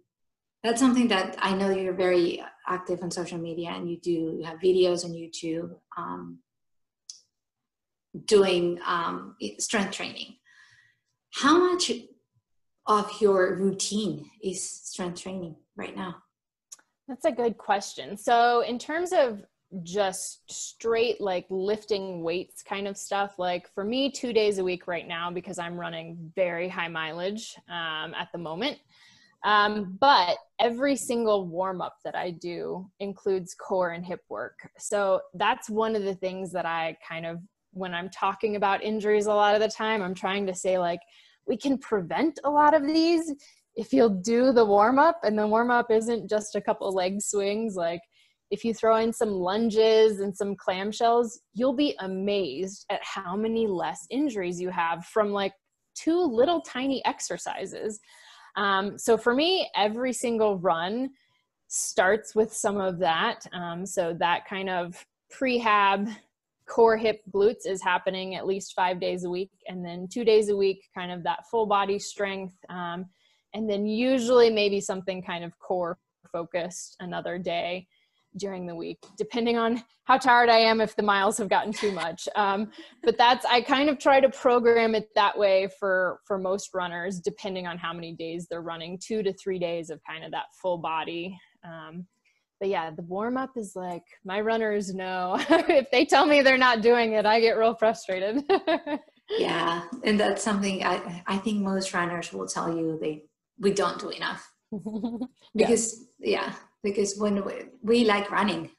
that's 0.64 0.80
something 0.80 1.08
that 1.08 1.38
I 1.40 1.56
know 1.56 1.72
you're 1.72 1.96
very 1.96 2.40
active 2.68 3.02
on 3.02 3.10
social 3.10 3.40
media 3.40 3.72
and 3.72 3.90
you 3.90 4.00
do, 4.00 4.12
you 4.12 4.44
have 4.44 4.60
videos 4.60 5.04
on 5.04 5.14
YouTube 5.14 5.72
um, 5.98 6.38
doing 8.26 8.78
um, 8.86 9.38
strength 9.58 9.94
training. 9.94 10.36
How 11.34 11.58
much 11.58 11.92
of 12.86 13.12
your 13.20 13.56
routine 13.56 14.30
is 14.44 14.62
strength 14.62 15.24
training 15.24 15.56
right 15.76 15.96
now? 15.96 16.18
That's 17.08 17.26
a 17.26 17.32
good 17.32 17.58
question. 17.58 18.18
So, 18.18 18.62
in 18.62 18.80
terms 18.80 19.14
of 19.14 19.44
just 19.84 20.50
straight 20.52 21.20
like 21.20 21.46
lifting 21.50 22.24
weights 22.24 22.64
kind 22.64 22.88
of 22.88 22.98
stuff, 22.98 23.38
like 23.38 23.72
for 23.74 23.84
me, 23.84 24.10
two 24.10 24.34
days 24.34 24.58
a 24.58 24.64
week 24.64 24.88
right 24.88 25.08
now 25.08 25.30
because 25.30 25.60
I'm 25.60 25.80
running 25.80 26.32
very 26.36 26.68
high 26.68 26.88
mileage 26.88 27.56
um, 27.70 28.14
at 28.14 28.30
the 28.32 28.40
moment. 28.40 28.80
Um, 29.44 29.98
but 30.00 30.38
every 30.60 30.96
single 30.96 31.46
warm 31.46 31.80
up 31.80 31.98
that 32.04 32.16
I 32.16 32.32
do 32.32 32.90
includes 33.00 33.54
core 33.54 33.92
and 33.92 34.04
hip 34.04 34.22
work. 34.28 34.68
So, 34.80 35.22
that's 35.36 35.70
one 35.70 35.96
of 35.96 36.04
the 36.04 36.16
things 36.16 36.52
that 36.54 36.66
I 36.66 36.98
kind 37.08 37.28
of, 37.28 37.40
when 37.72 37.94
I'm 37.94 38.10
talking 38.10 38.56
about 38.56 38.84
injuries 38.84 39.28
a 39.28 39.34
lot 39.34 39.54
of 39.54 39.62
the 39.62 39.68
time, 39.68 40.02
I'm 40.02 40.16
trying 40.16 40.48
to 40.48 40.56
say, 40.56 40.80
like, 40.80 41.02
we 41.46 41.56
can 41.56 41.78
prevent 41.78 42.40
a 42.44 42.50
lot 42.50 42.74
of 42.74 42.88
these 42.88 43.32
if 43.76 43.92
you'll 43.92 44.10
do 44.10 44.52
the 44.52 44.66
warm 44.66 45.00
up 45.00 45.20
and 45.24 45.38
the 45.38 45.48
warm 45.48 45.70
up 45.70 45.92
isn't 45.92 46.30
just 46.30 46.56
a 46.56 46.62
couple 46.62 46.92
leg 46.94 47.22
swings 47.22 47.76
like 47.76 48.02
if 48.52 48.64
you 48.64 48.74
throw 48.74 48.98
in 48.98 49.12
some 49.12 49.32
lunges 49.32 50.20
and 50.20 50.36
some 50.36 50.56
clamshells 50.56 51.40
you'll 51.54 51.76
be 51.76 51.96
amazed 52.00 52.86
at 52.90 53.02
how 53.04 53.36
many 53.36 53.68
less 53.68 54.06
injuries 54.10 54.62
you 54.62 54.70
have 54.70 55.06
from 55.06 55.32
like 55.32 55.54
two 55.96 56.22
little 56.22 56.62
tiny 56.62 57.04
exercises. 57.06 58.00
Um, 58.58 58.98
so 58.98 59.18
for 59.18 59.34
me 59.34 59.70
every 59.76 60.14
single 60.14 60.60
run 60.60 61.10
starts 61.68 62.36
with 62.36 62.54
some 62.54 62.78
of 62.78 63.00
that. 63.00 63.46
Um, 63.54 63.86
so 63.86 64.16
that 64.20 64.46
kind 64.48 64.70
of 64.70 65.04
prehab 65.34 66.14
core 66.68 66.98
hip 66.98 67.22
glutes 67.34 67.66
is 67.66 67.84
happening 67.84 68.36
at 68.36 68.46
least 68.46 68.74
five 68.76 69.00
days 69.00 69.24
a 69.24 69.30
week 69.30 69.52
and 69.68 69.86
then 69.86 70.08
two 70.12 70.24
days 70.24 70.50
a 70.50 70.56
week 70.56 70.84
kind 70.96 71.12
of 71.12 71.24
that 71.24 71.48
full 71.50 71.66
body 71.66 72.00
strength. 72.00 72.56
Um, 72.70 73.06
and 73.56 73.70
then 73.70 73.88
usually 73.88 74.52
maybe 74.52 74.80
something 74.80 75.24
kind 75.24 75.44
of 75.44 75.58
core 75.58 75.98
focused 76.32 76.98
another 77.00 77.40
day 77.40 77.88
during 78.38 78.68
the 78.68 78.76
week 78.76 78.98
depending 79.18 79.58
on 79.58 79.82
how 80.04 80.18
tired 80.18 80.50
i 80.50 80.58
am 80.58 80.82
if 80.82 80.94
the 80.98 81.02
miles 81.02 81.38
have 81.38 81.48
gotten 81.48 81.72
too 81.72 81.92
much. 81.92 82.28
Um, 82.36 82.70
but 83.02 83.18
that's 83.18 83.46
i 83.46 83.62
kind 83.62 83.90
of 83.90 83.98
try 83.98 84.20
to 84.20 84.30
program 84.30 84.94
it 84.94 85.10
that 85.16 85.38
way 85.38 85.70
for 85.80 86.20
for 86.26 86.38
most 86.38 86.74
runners 86.74 87.20
depending 87.20 87.66
on 87.66 87.78
how 87.78 87.94
many 87.94 88.14
days 88.14 88.48
they're 88.50 88.62
running 88.62 89.00
two 89.02 89.24
to 89.24 89.34
three 89.34 89.58
days 89.58 89.90
of 89.90 90.02
kind 90.08 90.24
of 90.24 90.32
that 90.32 90.48
full 90.62 90.78
body. 90.78 91.38
Um, 91.64 92.06
but 92.60 92.70
yeah 92.70 92.92
the 92.92 93.04
warm 93.04 93.38
up 93.38 93.52
is 93.56 93.74
like 93.76 94.04
my 94.26 94.42
runners 94.42 94.94
know. 94.94 95.40
If 95.50 95.90
they 95.92 96.06
tell 96.06 96.26
me 96.26 96.42
they're 96.42 96.58
not 96.58 96.82
doing 96.82 97.14
it 97.14 97.26
i 97.26 97.40
get 97.40 97.58
real 97.58 97.76
frustrated. 97.76 98.44
Yeah 99.40 99.86
and 100.04 100.20
that's 100.20 100.44
something 100.44 100.84
i 100.84 101.24
i 101.26 101.38
think 101.38 101.64
most 101.64 101.94
runners 101.96 102.32
will 102.32 102.48
tell 102.48 102.70
you 102.78 103.00
they 103.02 103.24
we 103.60 103.72
don't 103.74 104.00
do 104.00 104.10
enough. 104.10 104.52
Because 105.56 106.08
yeah. 106.20 106.48
yeah 106.48 106.54
because 106.84 107.18
when 107.18 107.44
we, 107.46 107.54
we, 107.82 108.04
like 108.06 108.30
running. 108.30 108.70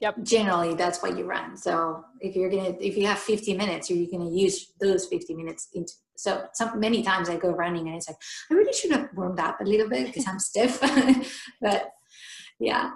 Yep. 0.00 0.22
Generally 0.22 0.74
that's 0.74 1.02
why 1.02 1.10
you 1.10 1.24
run. 1.24 1.56
So 1.56 2.04
if 2.20 2.34
you're 2.34 2.48
gonna 2.50 2.74
if 2.80 2.96
you 2.96 3.06
have 3.06 3.18
50 3.18 3.54
minutes 3.54 3.90
you're 3.90 4.08
gonna 4.10 4.30
use 4.30 4.72
those 4.80 5.06
50 5.06 5.34
minutes 5.34 5.68
into 5.74 5.92
so 6.16 6.46
some 6.54 6.80
many 6.80 7.02
times 7.02 7.28
i 7.28 7.36
go 7.36 7.50
running 7.50 7.86
and 7.88 7.96
it's 7.96 8.08
like 8.08 8.16
i 8.50 8.54
really 8.54 8.72
should 8.72 8.92
have 8.92 9.08
warmed 9.14 9.40
up 9.40 9.60
a 9.60 9.64
little 9.64 9.88
bit 9.88 10.06
because 10.06 10.26
i'm 10.26 10.38
stiff. 10.50 10.80
But 11.60 11.90
yeah. 12.58 12.90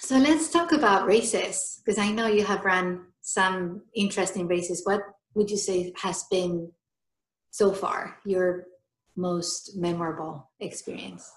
So 0.00 0.16
let's 0.16 0.50
talk 0.50 0.72
about 0.72 1.06
races 1.06 1.80
because 1.84 1.98
i 1.98 2.10
know 2.10 2.28
you 2.28 2.44
have 2.44 2.64
run 2.64 3.08
some 3.28 3.82
interesting 3.94 4.48
races. 4.48 4.80
What 4.84 5.02
would 5.34 5.50
you 5.50 5.58
say 5.58 5.92
has 5.96 6.24
been 6.30 6.72
so 7.50 7.72
far 7.72 8.16
your 8.24 8.64
most 9.18 9.76
memorable 9.76 10.48
experience? 10.60 11.30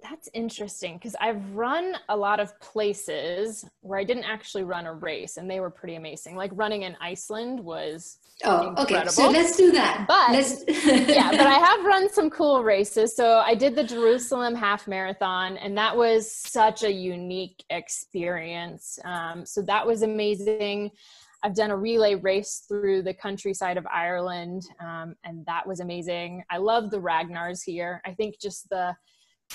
That's 0.00 0.28
interesting 0.32 0.94
because 0.94 1.16
I've 1.20 1.44
run 1.54 1.96
a 2.08 2.16
lot 2.16 2.38
of 2.38 2.58
places 2.60 3.64
where 3.80 3.98
I 3.98 4.04
didn't 4.04 4.24
actually 4.24 4.62
run 4.62 4.86
a 4.86 4.94
race 4.94 5.38
and 5.38 5.50
they 5.50 5.58
were 5.58 5.70
pretty 5.70 5.96
amazing. 5.96 6.36
Like 6.36 6.52
running 6.54 6.82
in 6.82 6.96
Iceland 7.00 7.58
was 7.58 8.18
Oh, 8.44 8.68
incredible. 8.68 9.00
okay. 9.00 9.08
So 9.08 9.28
let's 9.28 9.56
do 9.56 9.72
that. 9.72 10.04
But 10.06 10.62
yeah, 11.08 11.32
but 11.32 11.40
I 11.48 11.58
have 11.58 11.84
run 11.84 12.08
some 12.12 12.30
cool 12.30 12.62
races. 12.62 13.16
So 13.16 13.38
I 13.38 13.56
did 13.56 13.74
the 13.74 13.82
Jerusalem 13.82 14.54
half 14.54 14.86
marathon, 14.86 15.56
and 15.56 15.76
that 15.76 15.96
was 15.96 16.30
such 16.30 16.84
a 16.84 16.92
unique 16.92 17.64
experience. 17.70 19.00
Um, 19.04 19.44
so 19.44 19.62
that 19.62 19.84
was 19.84 20.02
amazing. 20.02 20.92
I've 21.42 21.54
done 21.54 21.70
a 21.70 21.76
relay 21.76 22.16
race 22.16 22.64
through 22.66 23.02
the 23.02 23.14
countryside 23.14 23.76
of 23.76 23.86
Ireland, 23.86 24.64
um, 24.80 25.14
and 25.24 25.46
that 25.46 25.66
was 25.66 25.80
amazing. 25.80 26.42
I 26.50 26.58
love 26.58 26.90
the 26.90 27.00
Ragnars 27.00 27.60
here. 27.64 28.00
I 28.04 28.12
think 28.12 28.40
just 28.40 28.68
the 28.70 28.96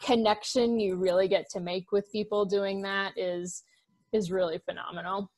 connection 0.01 0.79
you 0.79 0.95
really 0.95 1.27
get 1.27 1.49
to 1.51 1.59
make 1.59 1.91
with 1.91 2.11
people 2.11 2.45
doing 2.45 2.81
that 2.83 3.17
is 3.17 3.63
is 4.13 4.31
really 4.31 4.59
phenomenal. 4.59 5.29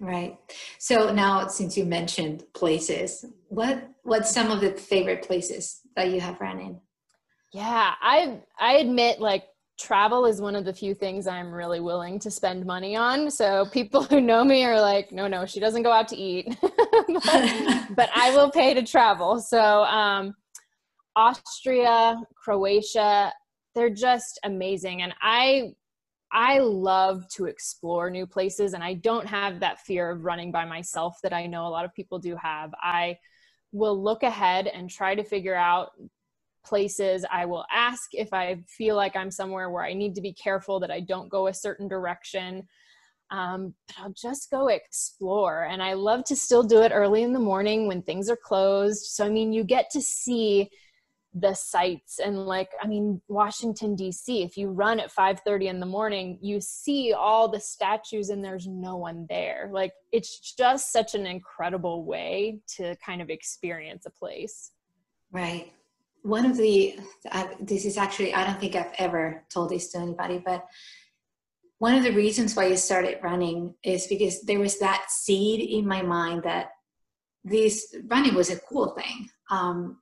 Right. 0.00 0.38
So 0.78 1.12
now, 1.12 1.46
since 1.48 1.76
you 1.76 1.84
mentioned 1.84 2.44
places, 2.54 3.24
what 3.48 3.90
what's 4.02 4.32
some 4.32 4.50
of 4.50 4.60
the 4.60 4.72
favorite 4.72 5.22
places 5.26 5.80
that 5.94 6.10
you 6.10 6.20
have 6.20 6.40
ran 6.40 6.58
in? 6.58 6.80
Yeah, 7.52 7.94
I 8.00 8.40
I 8.58 8.78
admit 8.78 9.20
like 9.20 9.44
travel 9.80 10.26
is 10.26 10.40
one 10.40 10.54
of 10.54 10.64
the 10.64 10.72
few 10.72 10.94
things 10.94 11.26
I'm 11.26 11.52
really 11.52 11.80
willing 11.80 12.18
to 12.20 12.30
spend 12.30 12.66
money 12.66 12.94
on. 12.96 13.30
So 13.30 13.66
people 13.72 14.02
who 14.10 14.20
know 14.20 14.44
me 14.44 14.64
are 14.64 14.80
like, 14.80 15.10
no, 15.10 15.26
no, 15.26 15.46
she 15.46 15.60
doesn't 15.60 15.82
go 15.82 15.92
out 15.92 16.08
to 16.08 16.16
eat, 16.16 16.56
but, 16.60 17.86
but, 17.96 18.10
I 18.14 18.32
will 18.34 18.50
pay 18.50 18.74
to 18.74 18.82
travel. 18.82 19.40
So 19.40 19.58
um, 19.58 20.34
Austria, 21.16 22.20
Croatia, 22.36 23.32
they're 23.74 23.90
just 23.90 24.38
amazing, 24.44 25.02
and 25.02 25.14
I 25.20 25.72
I 26.32 26.58
love 26.60 27.28
to 27.30 27.46
explore 27.46 28.08
new 28.08 28.24
places 28.24 28.74
and 28.74 28.84
I 28.84 28.94
don't 28.94 29.26
have 29.26 29.58
that 29.60 29.80
fear 29.80 30.10
of 30.10 30.24
running 30.24 30.52
by 30.52 30.64
myself 30.64 31.16
that 31.24 31.32
I 31.32 31.46
know 31.46 31.66
a 31.66 31.68
lot 31.68 31.84
of 31.84 31.92
people 31.92 32.20
do 32.20 32.36
have. 32.36 32.70
I 32.80 33.18
will 33.72 34.00
look 34.00 34.22
ahead 34.22 34.68
and 34.68 34.88
try 34.88 35.16
to 35.16 35.24
figure 35.24 35.56
out 35.56 35.90
places. 36.64 37.24
I 37.30 37.44
will 37.46 37.64
ask 37.72 38.10
if 38.12 38.32
I 38.32 38.62
feel 38.68 38.96
like 38.96 39.16
I'm 39.16 39.30
somewhere 39.30 39.70
where 39.70 39.84
I 39.84 39.92
need 39.92 40.14
to 40.14 40.20
be 40.20 40.32
careful 40.32 40.80
that 40.80 40.90
I 40.90 41.00
don't 41.00 41.28
go 41.28 41.46
a 41.46 41.54
certain 41.54 41.88
direction. 41.88 42.66
Um, 43.30 43.74
but 43.86 43.96
I'll 43.98 44.12
just 44.12 44.50
go 44.50 44.68
explore. 44.68 45.64
And 45.64 45.82
I 45.82 45.92
love 45.92 46.24
to 46.24 46.36
still 46.36 46.62
do 46.62 46.82
it 46.82 46.92
early 46.92 47.22
in 47.22 47.32
the 47.32 47.38
morning 47.38 47.86
when 47.86 48.02
things 48.02 48.28
are 48.28 48.36
closed. 48.36 49.04
So, 49.04 49.24
I 49.24 49.28
mean, 49.28 49.52
you 49.52 49.62
get 49.62 49.90
to 49.90 50.00
see 50.00 50.70
the 51.34 51.54
sights 51.54 52.18
and 52.18 52.46
like 52.46 52.70
i 52.82 52.86
mean 52.88 53.20
washington 53.28 53.94
d.c 53.94 54.42
if 54.42 54.56
you 54.56 54.68
run 54.68 54.98
at 54.98 55.14
5.30 55.14 55.66
in 55.66 55.80
the 55.80 55.86
morning 55.86 56.36
you 56.42 56.60
see 56.60 57.12
all 57.12 57.48
the 57.48 57.60
statues 57.60 58.30
and 58.30 58.44
there's 58.44 58.66
no 58.66 58.96
one 58.96 59.26
there 59.28 59.68
like 59.72 59.92
it's 60.10 60.54
just 60.56 60.90
such 60.90 61.14
an 61.14 61.26
incredible 61.26 62.04
way 62.04 62.58
to 62.76 62.96
kind 62.96 63.22
of 63.22 63.30
experience 63.30 64.06
a 64.06 64.10
place 64.10 64.72
right 65.30 65.72
one 66.22 66.44
of 66.44 66.56
the 66.56 66.98
this 67.60 67.84
is 67.84 67.96
actually 67.96 68.34
i 68.34 68.46
don't 68.46 68.60
think 68.60 68.74
i've 68.74 68.92
ever 68.98 69.44
told 69.52 69.70
this 69.70 69.90
to 69.90 69.98
anybody 69.98 70.42
but 70.44 70.66
one 71.78 71.94
of 71.94 72.02
the 72.02 72.12
reasons 72.12 72.54
why 72.54 72.64
i 72.64 72.74
started 72.74 73.18
running 73.22 73.74
is 73.82 74.06
because 74.06 74.42
there 74.42 74.60
was 74.60 74.78
that 74.78 75.06
seed 75.08 75.60
in 75.60 75.86
my 75.86 76.02
mind 76.02 76.42
that 76.42 76.70
this 77.44 77.94
running 78.06 78.34
was 78.34 78.50
a 78.50 78.60
cool 78.60 78.90
thing 78.90 79.28
um, 79.50 79.98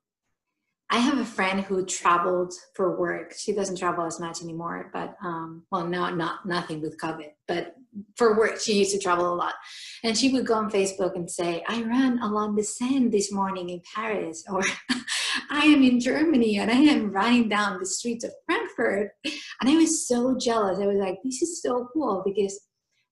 I 0.90 0.98
have 0.98 1.18
a 1.18 1.24
friend 1.24 1.60
who 1.60 1.84
traveled 1.84 2.54
for 2.74 2.98
work. 2.98 3.34
She 3.36 3.52
doesn't 3.52 3.76
travel 3.76 4.06
as 4.06 4.18
much 4.18 4.42
anymore, 4.42 4.90
but 4.92 5.16
um, 5.22 5.64
well, 5.70 5.86
no, 5.86 6.08
not 6.14 6.46
nothing 6.46 6.80
with 6.80 6.98
COVID, 6.98 7.30
but 7.46 7.74
for 8.16 8.38
work, 8.38 8.58
she 8.58 8.78
used 8.78 8.92
to 8.92 8.98
travel 8.98 9.32
a 9.32 9.36
lot. 9.36 9.54
And 10.02 10.16
she 10.16 10.32
would 10.32 10.46
go 10.46 10.54
on 10.54 10.70
Facebook 10.70 11.14
and 11.14 11.30
say, 11.30 11.62
I 11.68 11.82
ran 11.82 12.20
along 12.20 12.56
the 12.56 12.64
Seine 12.64 13.08
this 13.08 13.30
morning 13.30 13.68
in 13.68 13.82
Paris, 13.94 14.44
or 14.48 14.62
I 15.50 15.66
am 15.66 15.82
in 15.82 16.00
Germany 16.00 16.58
and 16.58 16.70
I 16.70 16.78
am 16.78 17.10
running 17.10 17.48
down 17.48 17.78
the 17.78 17.86
streets 17.86 18.24
of 18.24 18.32
Frankfurt. 18.46 19.10
And 19.24 19.68
I 19.68 19.76
was 19.76 20.06
so 20.06 20.36
jealous. 20.38 20.78
I 20.78 20.86
was 20.86 20.98
like, 20.98 21.18
this 21.24 21.42
is 21.42 21.62
so 21.62 21.88
cool 21.92 22.22
because 22.24 22.60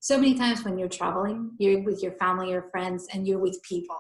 so 0.01 0.17
many 0.19 0.35
times 0.35 0.65
when 0.65 0.79
you're 0.79 0.89
traveling, 0.89 1.53
you're 1.59 1.83
with 1.83 2.03
your 2.03 2.13
family 2.13 2.53
or 2.53 2.71
friends 2.71 3.07
and 3.13 3.27
you're 3.27 3.41
with 3.41 3.61
people 3.63 3.99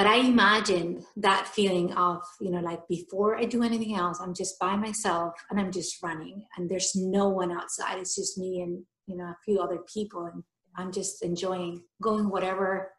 but 0.00 0.06
i 0.06 0.16
imagined 0.16 1.02
that 1.16 1.46
feeling 1.46 1.92
of 1.92 2.22
you 2.40 2.50
know 2.50 2.60
like 2.60 2.80
before 2.88 3.36
i 3.36 3.44
do 3.44 3.62
anything 3.62 3.94
else 3.94 4.20
i'm 4.20 4.34
just 4.34 4.58
by 4.58 4.76
myself 4.76 5.34
and 5.50 5.60
i'm 5.60 5.70
just 5.70 6.02
running 6.02 6.44
and 6.56 6.70
there's 6.70 6.94
no 6.94 7.28
one 7.28 7.52
outside 7.52 7.98
it's 7.98 8.16
just 8.16 8.38
me 8.38 8.62
and 8.62 8.82
you 9.06 9.16
know 9.16 9.24
a 9.24 9.36
few 9.44 9.60
other 9.60 9.80
people 9.92 10.26
and 10.26 10.42
i'm 10.76 10.92
just 10.92 11.22
enjoying 11.22 11.82
going 12.02 12.28
whatever 12.30 12.90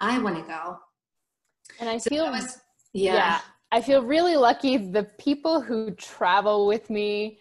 i 0.00 0.18
want 0.18 0.36
to 0.36 0.42
go 0.42 0.76
and 1.80 1.88
i 1.88 1.96
so 1.96 2.10
feel 2.10 2.30
was, 2.30 2.58
yeah. 2.92 3.14
yeah 3.14 3.40
i 3.70 3.80
feel 3.80 4.02
really 4.02 4.36
lucky 4.36 4.76
the 4.76 5.04
people 5.18 5.60
who 5.60 5.90
travel 5.92 6.66
with 6.66 6.90
me 6.90 7.38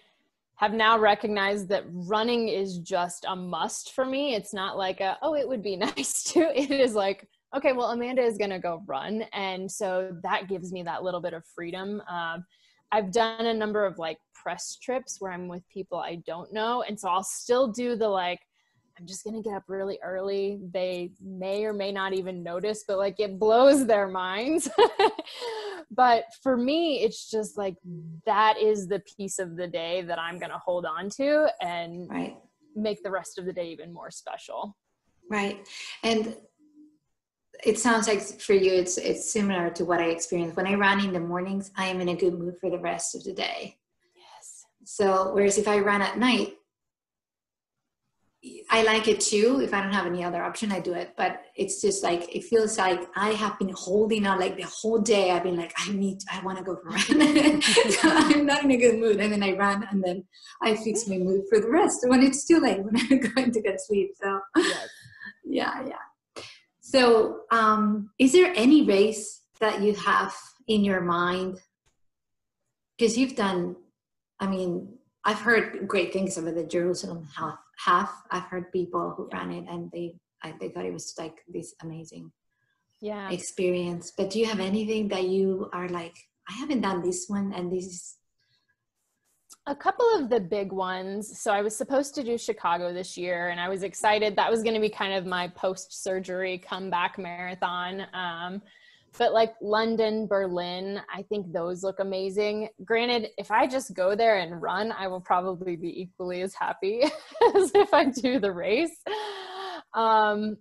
have 0.55 0.73
now 0.73 0.97
recognized 0.97 1.67
that 1.67 1.83
running 1.87 2.47
is 2.47 2.77
just 2.79 3.25
a 3.27 3.35
must 3.35 3.93
for 3.93 4.05
me 4.05 4.35
it's 4.35 4.53
not 4.53 4.77
like 4.77 4.99
a 4.99 5.17
oh 5.21 5.35
it 5.35 5.47
would 5.47 5.63
be 5.63 5.75
nice 5.87 6.23
to 6.23 6.39
it 6.59 6.71
is 6.71 6.93
like 6.93 7.27
okay, 7.55 7.73
well, 7.73 7.91
Amanda 7.91 8.21
is 8.21 8.37
going 8.37 8.49
to 8.49 8.59
go 8.59 8.83
run. 8.85 9.23
And 9.33 9.69
so 9.69 10.15
that 10.23 10.47
gives 10.47 10.71
me 10.71 10.83
that 10.83 11.03
little 11.03 11.21
bit 11.21 11.33
of 11.33 11.43
freedom. 11.45 12.01
Um, 12.09 12.45
I've 12.91 13.11
done 13.11 13.45
a 13.45 13.53
number 13.53 13.85
of 13.85 13.97
like 13.97 14.17
press 14.33 14.77
trips 14.81 15.17
where 15.19 15.31
I'm 15.31 15.47
with 15.47 15.67
people 15.69 15.97
I 15.99 16.21
don't 16.25 16.51
know. 16.53 16.83
And 16.87 16.99
so 16.99 17.09
I'll 17.09 17.23
still 17.23 17.67
do 17.67 17.95
the 17.95 18.07
like, 18.07 18.39
I'm 18.99 19.05
just 19.05 19.23
going 19.23 19.35
to 19.35 19.41
get 19.41 19.55
up 19.55 19.63
really 19.67 19.99
early. 20.03 20.59
They 20.73 21.11
may 21.21 21.65
or 21.65 21.73
may 21.73 21.91
not 21.91 22.13
even 22.13 22.43
notice, 22.43 22.83
but 22.87 22.97
like 22.97 23.19
it 23.19 23.39
blows 23.39 23.85
their 23.85 24.07
minds. 24.07 24.69
but 25.91 26.25
for 26.41 26.57
me, 26.57 27.01
it's 27.01 27.29
just 27.29 27.57
like 27.57 27.77
that 28.25 28.57
is 28.57 28.87
the 28.87 28.99
piece 29.17 29.39
of 29.39 29.55
the 29.55 29.67
day 29.67 30.01
that 30.03 30.19
I'm 30.19 30.39
going 30.39 30.51
to 30.51 30.57
hold 30.57 30.85
on 30.85 31.09
to 31.11 31.47
and 31.61 32.09
right. 32.09 32.37
make 32.75 33.03
the 33.03 33.11
rest 33.11 33.37
of 33.37 33.45
the 33.45 33.53
day 33.53 33.69
even 33.69 33.93
more 33.93 34.11
special. 34.11 34.75
Right. 35.29 35.67
And 36.03 36.35
it 37.63 37.79
sounds 37.79 38.07
like 38.07 38.21
for 38.21 38.53
you 38.53 38.71
it's 38.71 38.97
it's 38.97 39.31
similar 39.31 39.69
to 39.69 39.85
what 39.85 39.99
I 39.99 40.05
experience 40.05 40.55
when 40.55 40.67
I 40.67 40.73
run 40.75 41.03
in 41.03 41.13
the 41.13 41.19
mornings. 41.19 41.71
I 41.75 41.87
am 41.87 42.01
in 42.01 42.09
a 42.09 42.15
good 42.15 42.37
mood 42.37 42.55
for 42.59 42.69
the 42.69 42.79
rest 42.79 43.15
of 43.15 43.23
the 43.23 43.33
day. 43.33 43.77
Yes. 44.15 44.65
So 44.83 45.31
whereas 45.33 45.57
if 45.57 45.67
I 45.67 45.79
run 45.79 46.01
at 46.01 46.17
night, 46.17 46.55
I 48.73 48.83
like 48.83 49.09
it 49.09 49.19
too. 49.19 49.59
If 49.61 49.73
I 49.73 49.81
don't 49.81 49.91
have 49.91 50.05
any 50.05 50.23
other 50.23 50.41
option, 50.41 50.71
I 50.71 50.79
do 50.79 50.93
it. 50.93 51.13
But 51.17 51.43
it's 51.55 51.81
just 51.81 52.03
like 52.03 52.33
it 52.33 52.45
feels 52.45 52.77
like 52.77 53.01
I 53.17 53.31
have 53.31 53.59
been 53.59 53.73
holding 53.75 54.25
on 54.25 54.39
like 54.39 54.55
the 54.55 54.63
whole 54.63 54.99
day. 54.99 55.31
I've 55.31 55.43
been 55.43 55.57
like, 55.57 55.73
I 55.77 55.91
need, 55.91 56.19
I 56.31 56.39
want 56.41 56.57
to 56.57 56.63
go 56.63 56.77
for 56.77 56.87
a 56.87 56.91
run. 56.93 57.61
so 57.61 58.09
I'm 58.09 58.45
not 58.45 58.63
in 58.63 58.71
a 58.71 58.77
good 58.77 58.97
mood, 58.97 59.19
and 59.19 59.33
then 59.33 59.43
I 59.43 59.57
run, 59.57 59.85
and 59.91 60.01
then 60.01 60.23
I 60.63 60.77
fix 60.77 61.05
my 61.05 61.17
mood 61.17 61.43
for 61.49 61.59
the 61.59 61.69
rest 61.69 61.97
when 62.07 62.23
it's 62.23 62.47
too 62.47 62.59
late 62.59 62.79
when 62.83 62.95
I'm 62.95 63.19
going 63.19 63.51
to 63.51 63.61
get 63.61 63.81
sleep. 63.81 64.11
So 64.21 64.39
yes. 64.55 64.89
yeah, 65.45 65.85
yeah. 65.85 66.43
So, 66.79 67.41
um, 67.51 68.11
is 68.19 68.31
there 68.31 68.53
any 68.55 68.85
race 68.85 69.41
that 69.59 69.81
you 69.81 69.95
have 69.95 70.33
in 70.67 70.85
your 70.85 71.01
mind? 71.01 71.59
Because 72.97 73.17
you've 73.17 73.35
done, 73.35 73.75
I 74.39 74.47
mean, 74.47 74.97
I've 75.23 75.39
heard 75.39 75.87
great 75.87 76.13
things 76.13 76.37
about 76.37 76.55
the 76.55 76.63
Jerusalem 76.63 77.27
half. 77.35 77.59
Half. 77.85 78.13
I've 78.31 78.43
heard 78.43 78.71
people 78.71 79.13
who 79.15 79.29
ran 79.33 79.51
it 79.51 79.65
and 79.69 79.91
they, 79.91 80.15
I, 80.43 80.53
they 80.59 80.69
thought 80.69 80.85
it 80.85 80.93
was 80.93 81.13
like 81.17 81.37
this 81.47 81.73
amazing 81.81 82.31
yeah. 83.01 83.29
experience. 83.29 84.13
But 84.15 84.29
do 84.29 84.39
you 84.39 84.45
have 84.45 84.59
anything 84.59 85.07
that 85.09 85.25
you 85.25 85.69
are 85.73 85.89
like, 85.89 86.15
I 86.49 86.53
haven't 86.53 86.81
done 86.81 87.01
this 87.01 87.25
one 87.27 87.53
and 87.53 87.71
this 87.71 87.85
is 87.85 88.17
a 89.67 89.75
couple 89.75 90.05
of 90.15 90.29
the 90.29 90.39
big 90.39 90.71
ones. 90.71 91.39
So 91.39 91.51
I 91.51 91.61
was 91.61 91.75
supposed 91.75 92.15
to 92.15 92.23
do 92.23 92.37
Chicago 92.37 92.93
this 92.93 93.15
year, 93.15 93.49
and 93.49 93.59
I 93.59 93.69
was 93.69 93.83
excited. 93.83 94.35
That 94.35 94.49
was 94.49 94.63
going 94.63 94.73
to 94.73 94.81
be 94.81 94.89
kind 94.89 95.13
of 95.13 95.25
my 95.25 95.47
post 95.49 96.03
surgery 96.03 96.57
comeback 96.57 97.17
marathon. 97.19 98.07
Um, 98.13 98.61
but 99.17 99.33
like 99.33 99.53
London, 99.61 100.27
Berlin, 100.27 101.01
I 101.13 101.23
think 101.23 101.51
those 101.51 101.83
look 101.83 101.99
amazing. 101.99 102.69
Granted, 102.85 103.29
if 103.37 103.51
I 103.51 103.67
just 103.67 103.93
go 103.93 104.15
there 104.15 104.39
and 104.39 104.61
run, 104.61 104.91
I 104.91 105.07
will 105.07 105.21
probably 105.21 105.75
be 105.75 106.01
equally 106.01 106.41
as 106.41 106.53
happy 106.55 107.01
as 107.55 107.71
if 107.75 107.93
I 107.93 108.05
do 108.05 108.39
the 108.39 108.51
race. 108.51 108.97
Um, 109.93 110.57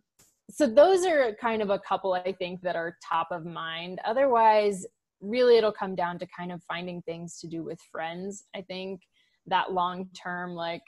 so 0.50 0.66
those 0.66 1.06
are 1.06 1.36
kind 1.40 1.62
of 1.62 1.70
a 1.70 1.78
couple 1.78 2.12
I 2.12 2.32
think 2.32 2.60
that 2.62 2.74
are 2.74 2.96
top 3.08 3.28
of 3.30 3.46
mind. 3.46 4.00
Otherwise, 4.04 4.84
really 5.20 5.56
it'll 5.56 5.72
come 5.72 5.94
down 5.94 6.18
to 6.18 6.26
kind 6.26 6.52
of 6.52 6.62
finding 6.64 7.02
things 7.02 7.38
to 7.38 7.46
do 7.46 7.62
with 7.62 7.78
friends 7.92 8.44
i 8.54 8.60
think 8.62 9.00
that 9.46 9.72
long 9.72 10.08
term 10.20 10.54
like 10.54 10.82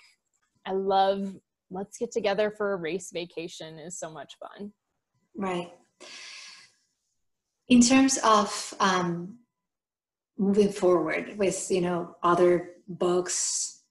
i 0.67 0.73
love 0.73 1.35
let's 1.71 1.99
get 1.99 2.11
together 2.11 2.53
for 2.57 2.73
a 2.73 2.77
race 2.77 3.11
vacation 3.13 3.79
is 3.79 3.99
so 3.99 4.11
much 4.11 4.35
fun 4.39 4.73
right 5.37 5.73
in 7.69 7.81
terms 7.81 8.19
of 8.25 8.75
um, 8.81 9.39
moving 10.39 10.71
forward 10.71 11.37
with 11.39 11.71
you 11.71 11.81
know 11.81 12.17
other 12.23 12.71
books, 12.89 13.83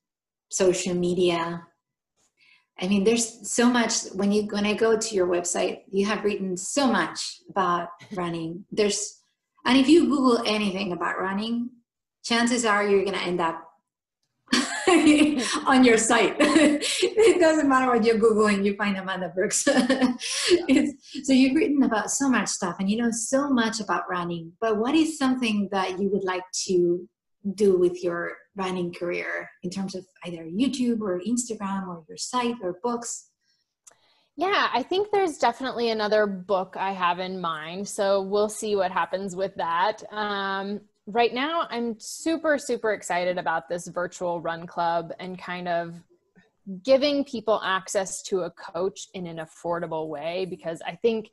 social 0.49 0.93
media. 0.93 1.63
I 2.79 2.87
mean, 2.87 3.03
there's 3.03 3.49
so 3.49 3.69
much 3.69 4.05
when 4.13 4.31
you 4.31 4.43
when 4.43 4.65
I 4.65 4.73
go 4.73 4.97
to 4.97 5.15
your 5.15 5.27
website, 5.27 5.81
you 5.91 6.05
have 6.05 6.23
written 6.23 6.57
so 6.57 6.87
much 6.87 7.39
about 7.49 7.89
running. 8.13 8.65
There's 8.71 9.21
and 9.65 9.77
if 9.77 9.87
you 9.87 10.07
Google 10.07 10.43
anything 10.45 10.91
about 10.91 11.19
running, 11.19 11.69
chances 12.23 12.65
are 12.65 12.87
you're 12.87 13.05
gonna 13.05 13.17
end 13.17 13.39
up 13.39 13.70
on 15.67 15.83
your 15.83 15.97
site. 15.97 16.35
it 16.39 17.39
doesn't 17.39 17.69
matter 17.69 17.91
what 17.91 18.03
you're 18.03 18.17
Googling, 18.17 18.65
you 18.65 18.75
find 18.75 18.97
Amanda 18.97 19.29
Brooks. 19.29 19.63
so 21.23 21.33
you've 21.33 21.55
written 21.55 21.83
about 21.83 22.11
so 22.11 22.29
much 22.29 22.49
stuff 22.49 22.75
and 22.79 22.89
you 22.89 22.97
know 22.97 23.09
so 23.11 23.49
much 23.49 23.79
about 23.79 24.03
running, 24.09 24.51
but 24.59 24.77
what 24.77 24.95
is 24.95 25.17
something 25.17 25.69
that 25.71 25.99
you 25.99 26.09
would 26.09 26.23
like 26.23 26.43
to 26.65 27.07
do 27.55 27.77
with 27.77 28.03
your 28.03 28.35
running 28.55 28.93
career 28.93 29.49
in 29.63 29.69
terms 29.69 29.95
of 29.95 30.05
either 30.25 30.43
YouTube 30.43 31.01
or 31.01 31.21
Instagram 31.21 31.87
or 31.87 32.03
your 32.07 32.17
site 32.17 32.55
or 32.61 32.77
books? 32.83 33.29
Yeah, 34.37 34.69
I 34.73 34.83
think 34.83 35.11
there's 35.11 35.37
definitely 35.37 35.89
another 35.89 36.25
book 36.25 36.75
I 36.77 36.93
have 36.93 37.19
in 37.19 37.39
mind. 37.39 37.87
So 37.87 38.21
we'll 38.21 38.49
see 38.49 38.75
what 38.75 38.91
happens 38.91 39.35
with 39.35 39.53
that. 39.55 40.03
Um, 40.11 40.81
right 41.07 41.33
now, 41.33 41.67
I'm 41.69 41.99
super, 41.99 42.57
super 42.57 42.93
excited 42.93 43.37
about 43.37 43.67
this 43.69 43.87
virtual 43.87 44.41
run 44.41 44.67
club 44.67 45.13
and 45.19 45.37
kind 45.37 45.67
of 45.67 45.95
giving 46.83 47.23
people 47.25 47.59
access 47.63 48.21
to 48.21 48.41
a 48.41 48.51
coach 48.51 49.07
in 49.13 49.25
an 49.27 49.37
affordable 49.37 50.07
way 50.07 50.45
because 50.49 50.81
I 50.85 50.95
think 50.95 51.31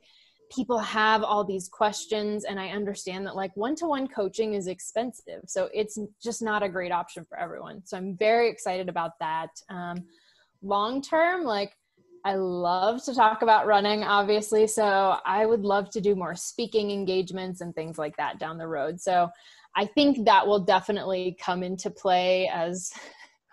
people 0.51 0.79
have 0.79 1.23
all 1.23 1.43
these 1.43 1.69
questions 1.69 2.43
and 2.43 2.59
i 2.59 2.69
understand 2.69 3.25
that 3.25 3.35
like 3.35 3.55
one-to-one 3.55 4.07
coaching 4.07 4.55
is 4.55 4.67
expensive 4.67 5.41
so 5.45 5.69
it's 5.73 5.99
just 6.21 6.41
not 6.41 6.63
a 6.63 6.69
great 6.69 6.91
option 6.91 7.23
for 7.23 7.37
everyone. 7.37 7.81
So 7.85 7.97
i'm 7.97 8.17
very 8.17 8.49
excited 8.49 8.89
about 8.89 9.11
that. 9.19 9.49
Um, 9.69 10.05
long 10.61 11.01
term 11.01 11.43
like 11.43 11.77
i 12.25 12.35
love 12.35 13.03
to 13.05 13.15
talk 13.15 13.43
about 13.43 13.65
running 13.65 14.03
obviously 14.03 14.67
so 14.67 15.15
i 15.25 15.45
would 15.45 15.61
love 15.61 15.89
to 15.89 16.01
do 16.01 16.15
more 16.15 16.35
speaking 16.35 16.91
engagements 16.91 17.61
and 17.61 17.73
things 17.73 17.97
like 17.97 18.17
that 18.17 18.39
down 18.39 18.57
the 18.57 18.67
road. 18.67 18.99
So 18.99 19.29
i 19.75 19.85
think 19.85 20.25
that 20.25 20.45
will 20.45 20.59
definitely 20.59 21.37
come 21.39 21.63
into 21.63 21.89
play 21.89 22.49
as 22.53 22.91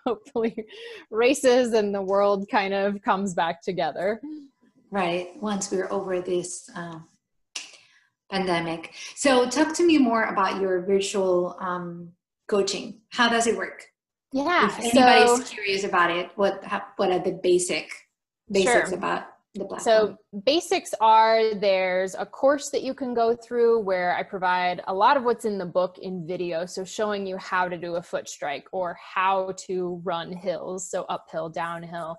hopefully 0.07 0.65
races 1.11 1.73
and 1.73 1.95
the 1.95 2.01
world 2.01 2.47
kind 2.51 2.73
of 2.73 3.03
comes 3.03 3.35
back 3.35 3.61
together. 3.61 4.21
Right 4.91 5.31
once 5.41 5.71
we're 5.71 5.91
over 5.93 6.21
this 6.21 6.71
uh, 6.75 7.01
pandemic. 8.31 8.95
So 9.17 9.49
talk 9.51 9.75
to 9.75 9.85
me 9.85 9.99
more 9.99 10.23
about 10.25 10.61
your 10.61 10.87
virtual 10.87 11.57
um, 11.61 12.13
coaching. 12.49 13.01
How 13.11 13.29
does 13.29 13.49
it 13.49 13.57
work? 13.57 13.85
Yeah 14.33 14.67
if 14.67 14.79
anybody's 14.79 15.49
so, 15.49 15.55
curious 15.55 15.85
about 15.85 16.11
it 16.11 16.31
what 16.35 16.63
what 16.97 17.11
are 17.11 17.21
the 17.21 17.39
basic 17.43 17.91
basics 18.51 18.91
sure. 18.91 18.99
about 18.99 19.25
so 19.79 20.17
basics 20.45 20.93
are 21.01 21.55
there's 21.55 22.15
a 22.15 22.27
course 22.27 22.71
that 22.71 22.83
you 22.83 22.95
can 22.95 23.15
go 23.15 23.35
through 23.35 23.81
where 23.81 24.17
i 24.17 24.23
provide 24.23 24.83
a 24.87 24.95
lot 24.95 25.17
of 25.17 25.25
what's 25.25 25.45
in 25.45 25.59
the 25.59 25.67
book 25.67 25.99
in 26.03 26.27
video 26.27 26.67
so 26.67 26.85
showing 26.85 27.27
you 27.27 27.37
how 27.37 27.69
to 27.69 27.77
do 27.77 27.97
a 27.97 28.03
foot 28.03 28.29
strike 28.29 28.67
or 28.73 28.97
how 29.01 29.53
to 29.57 30.01
run 30.05 30.33
hills 30.33 30.91
so 30.91 31.05
uphill 31.09 31.49
downhill 31.49 32.19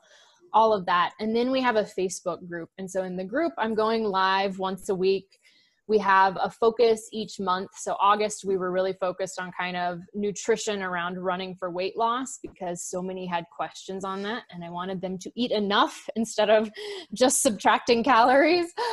all 0.54 0.74
of 0.74 0.86
that. 0.86 1.12
And 1.20 1.36
then 1.36 1.52
we 1.52 1.62
have 1.62 1.76
a 1.76 1.84
Facebook 1.84 2.48
group. 2.48 2.70
And 2.78 2.90
so 2.90 3.04
in 3.04 3.16
the 3.16 3.24
group, 3.24 3.54
I'm 3.58 3.76
going 3.76 4.04
live 4.04 4.60
once 4.60 4.90
a 4.90 4.96
week. 4.96 5.40
We 5.88 5.98
have 6.00 6.38
a 6.42 6.50
focus 6.50 7.08
each 7.12 7.40
month. 7.40 7.72
So, 7.76 7.96
August, 8.00 8.44
we 8.46 8.58
were 8.58 8.72
really 8.72 8.94
focused 8.94 9.40
on 9.40 9.52
kind 9.58 9.78
of 9.78 10.00
nutrition 10.14 10.82
around 10.82 11.18
running 11.18 11.56
for 11.56 11.72
weight 11.72 11.98
loss 11.98 12.40
because 12.42 12.84
so 12.84 13.02
many 13.02 13.26
had 13.26 13.46
questions 13.56 14.04
on 14.04 14.22
that. 14.24 14.44
And 14.52 14.64
I 14.64 14.70
wanted 14.70 15.02
them 15.02 15.18
to 15.20 15.32
eat 15.36 15.52
enough 15.52 16.10
instead 16.16 16.50
of 16.50 16.70
just 17.14 17.42
subtracting 17.42 18.04
calories. 18.04 18.74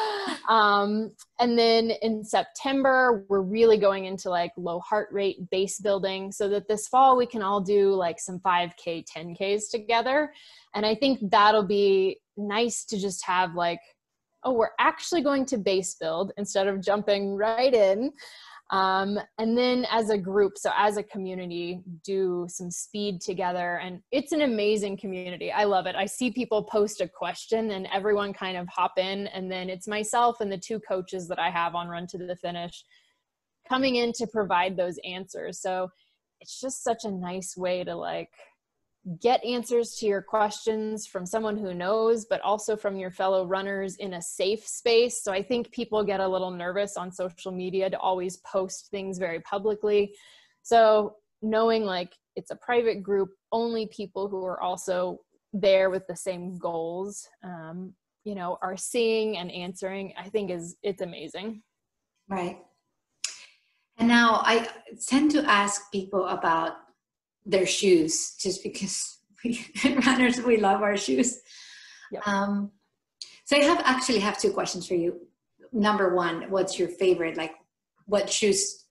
Um, 0.48 1.12
and 1.38 1.58
then 1.58 1.90
in 2.02 2.22
September, 2.22 3.24
we're 3.30 3.40
really 3.40 3.78
going 3.78 4.04
into 4.04 4.28
like 4.28 4.52
low 4.58 4.78
heart 4.80 5.08
rate 5.10 5.38
base 5.50 5.80
building 5.80 6.32
so 6.32 6.50
that 6.50 6.68
this 6.68 6.86
fall 6.86 7.16
we 7.16 7.24
can 7.24 7.42
all 7.42 7.62
do 7.62 7.94
like 7.94 8.20
some 8.20 8.40
5K, 8.40 9.04
10Ks 9.16 9.70
together 9.70 10.30
and 10.74 10.84
I 10.84 10.94
think 10.94 11.20
that'll 11.30 11.66
be 11.66 12.18
nice 12.36 12.84
to 12.86 12.98
just 12.98 13.24
have 13.26 13.54
like, 13.54 13.80
oh, 14.44 14.52
we're 14.52 14.70
actually 14.78 15.22
going 15.22 15.46
to 15.46 15.58
base 15.58 15.94
build 15.94 16.32
instead 16.36 16.66
of 16.66 16.80
jumping 16.80 17.34
right 17.34 17.74
in. 17.74 18.12
Um, 18.70 19.18
and 19.38 19.56
then 19.56 19.86
as 19.90 20.10
a 20.10 20.18
group, 20.18 20.56
so 20.56 20.70
as 20.76 20.96
a 20.96 21.02
community, 21.02 21.80
do 22.02 22.46
some 22.48 22.70
speed 22.70 23.20
together. 23.20 23.78
And 23.82 24.00
it's 24.10 24.32
an 24.32 24.42
amazing 24.42 24.96
community. 24.96 25.52
I 25.52 25.64
love 25.64 25.86
it. 25.86 25.94
I 25.96 26.06
see 26.06 26.30
people 26.30 26.62
post 26.62 27.00
a 27.00 27.08
question 27.08 27.72
and 27.72 27.86
everyone 27.92 28.32
kind 28.32 28.56
of 28.56 28.66
hop 28.68 28.98
in. 28.98 29.26
And 29.28 29.50
then 29.50 29.68
it's 29.68 29.86
myself 29.86 30.40
and 30.40 30.50
the 30.50 30.58
two 30.58 30.80
coaches 30.80 31.28
that 31.28 31.38
I 31.38 31.50
have 31.50 31.74
on 31.74 31.88
Run 31.88 32.06
to 32.08 32.18
the 32.18 32.36
Finish 32.36 32.84
coming 33.68 33.96
in 33.96 34.12
to 34.14 34.26
provide 34.26 34.76
those 34.76 34.98
answers. 35.04 35.60
So 35.60 35.88
it's 36.40 36.60
just 36.60 36.82
such 36.82 37.04
a 37.04 37.10
nice 37.10 37.56
way 37.56 37.84
to 37.84 37.94
like 37.94 38.30
get 39.20 39.44
answers 39.44 39.96
to 39.96 40.06
your 40.06 40.22
questions 40.22 41.06
from 41.06 41.26
someone 41.26 41.58
who 41.58 41.74
knows, 41.74 42.24
but 42.24 42.40
also 42.40 42.74
from 42.74 42.96
your 42.96 43.10
fellow 43.10 43.46
runners 43.46 43.96
in 43.96 44.14
a 44.14 44.22
safe 44.22 44.66
space. 44.66 45.22
So 45.22 45.32
I 45.32 45.42
think 45.42 45.70
people 45.72 46.02
get 46.02 46.20
a 46.20 46.28
little 46.28 46.50
nervous 46.50 46.96
on 46.96 47.12
social 47.12 47.52
media 47.52 47.90
to 47.90 47.98
always 47.98 48.38
post 48.38 48.88
things 48.90 49.18
very 49.18 49.40
publicly. 49.40 50.14
So 50.62 51.16
knowing 51.42 51.84
like 51.84 52.14
it's 52.34 52.50
a 52.50 52.56
private 52.56 53.02
group, 53.02 53.28
only 53.52 53.86
people 53.88 54.28
who 54.28 54.44
are 54.44 54.60
also 54.60 55.18
there 55.52 55.90
with 55.90 56.06
the 56.06 56.16
same 56.16 56.56
goals, 56.58 57.28
um, 57.42 57.92
you 58.24 58.34
know, 58.34 58.58
are 58.62 58.76
seeing 58.76 59.36
and 59.36 59.52
answering, 59.52 60.14
I 60.18 60.30
think 60.30 60.50
is 60.50 60.76
it's 60.82 61.02
amazing. 61.02 61.62
Right. 62.28 62.58
And 63.98 64.08
now 64.08 64.40
I 64.44 64.66
tend 65.06 65.30
to 65.32 65.44
ask 65.44 65.92
people 65.92 66.26
about 66.26 66.72
their 67.46 67.66
shoes 67.66 68.34
just 68.40 68.62
because 68.62 69.18
we 69.44 69.66
runners 70.06 70.40
we 70.40 70.56
love 70.56 70.82
our 70.82 70.96
shoes. 70.96 71.40
Yep. 72.12 72.28
um, 72.28 72.70
so 73.44 73.56
i 73.56 73.60
have 73.60 73.80
actually 73.84 74.20
have 74.20 74.38
two 74.38 74.52
questions 74.52 74.86
for 74.86 74.94
you. 74.94 75.20
Number 75.72 76.14
one 76.14 76.50
what's 76.50 76.78
your 76.78 76.88
favorite 76.88 77.36
like 77.36 77.52
what 78.06 78.30
shoes 78.30 78.84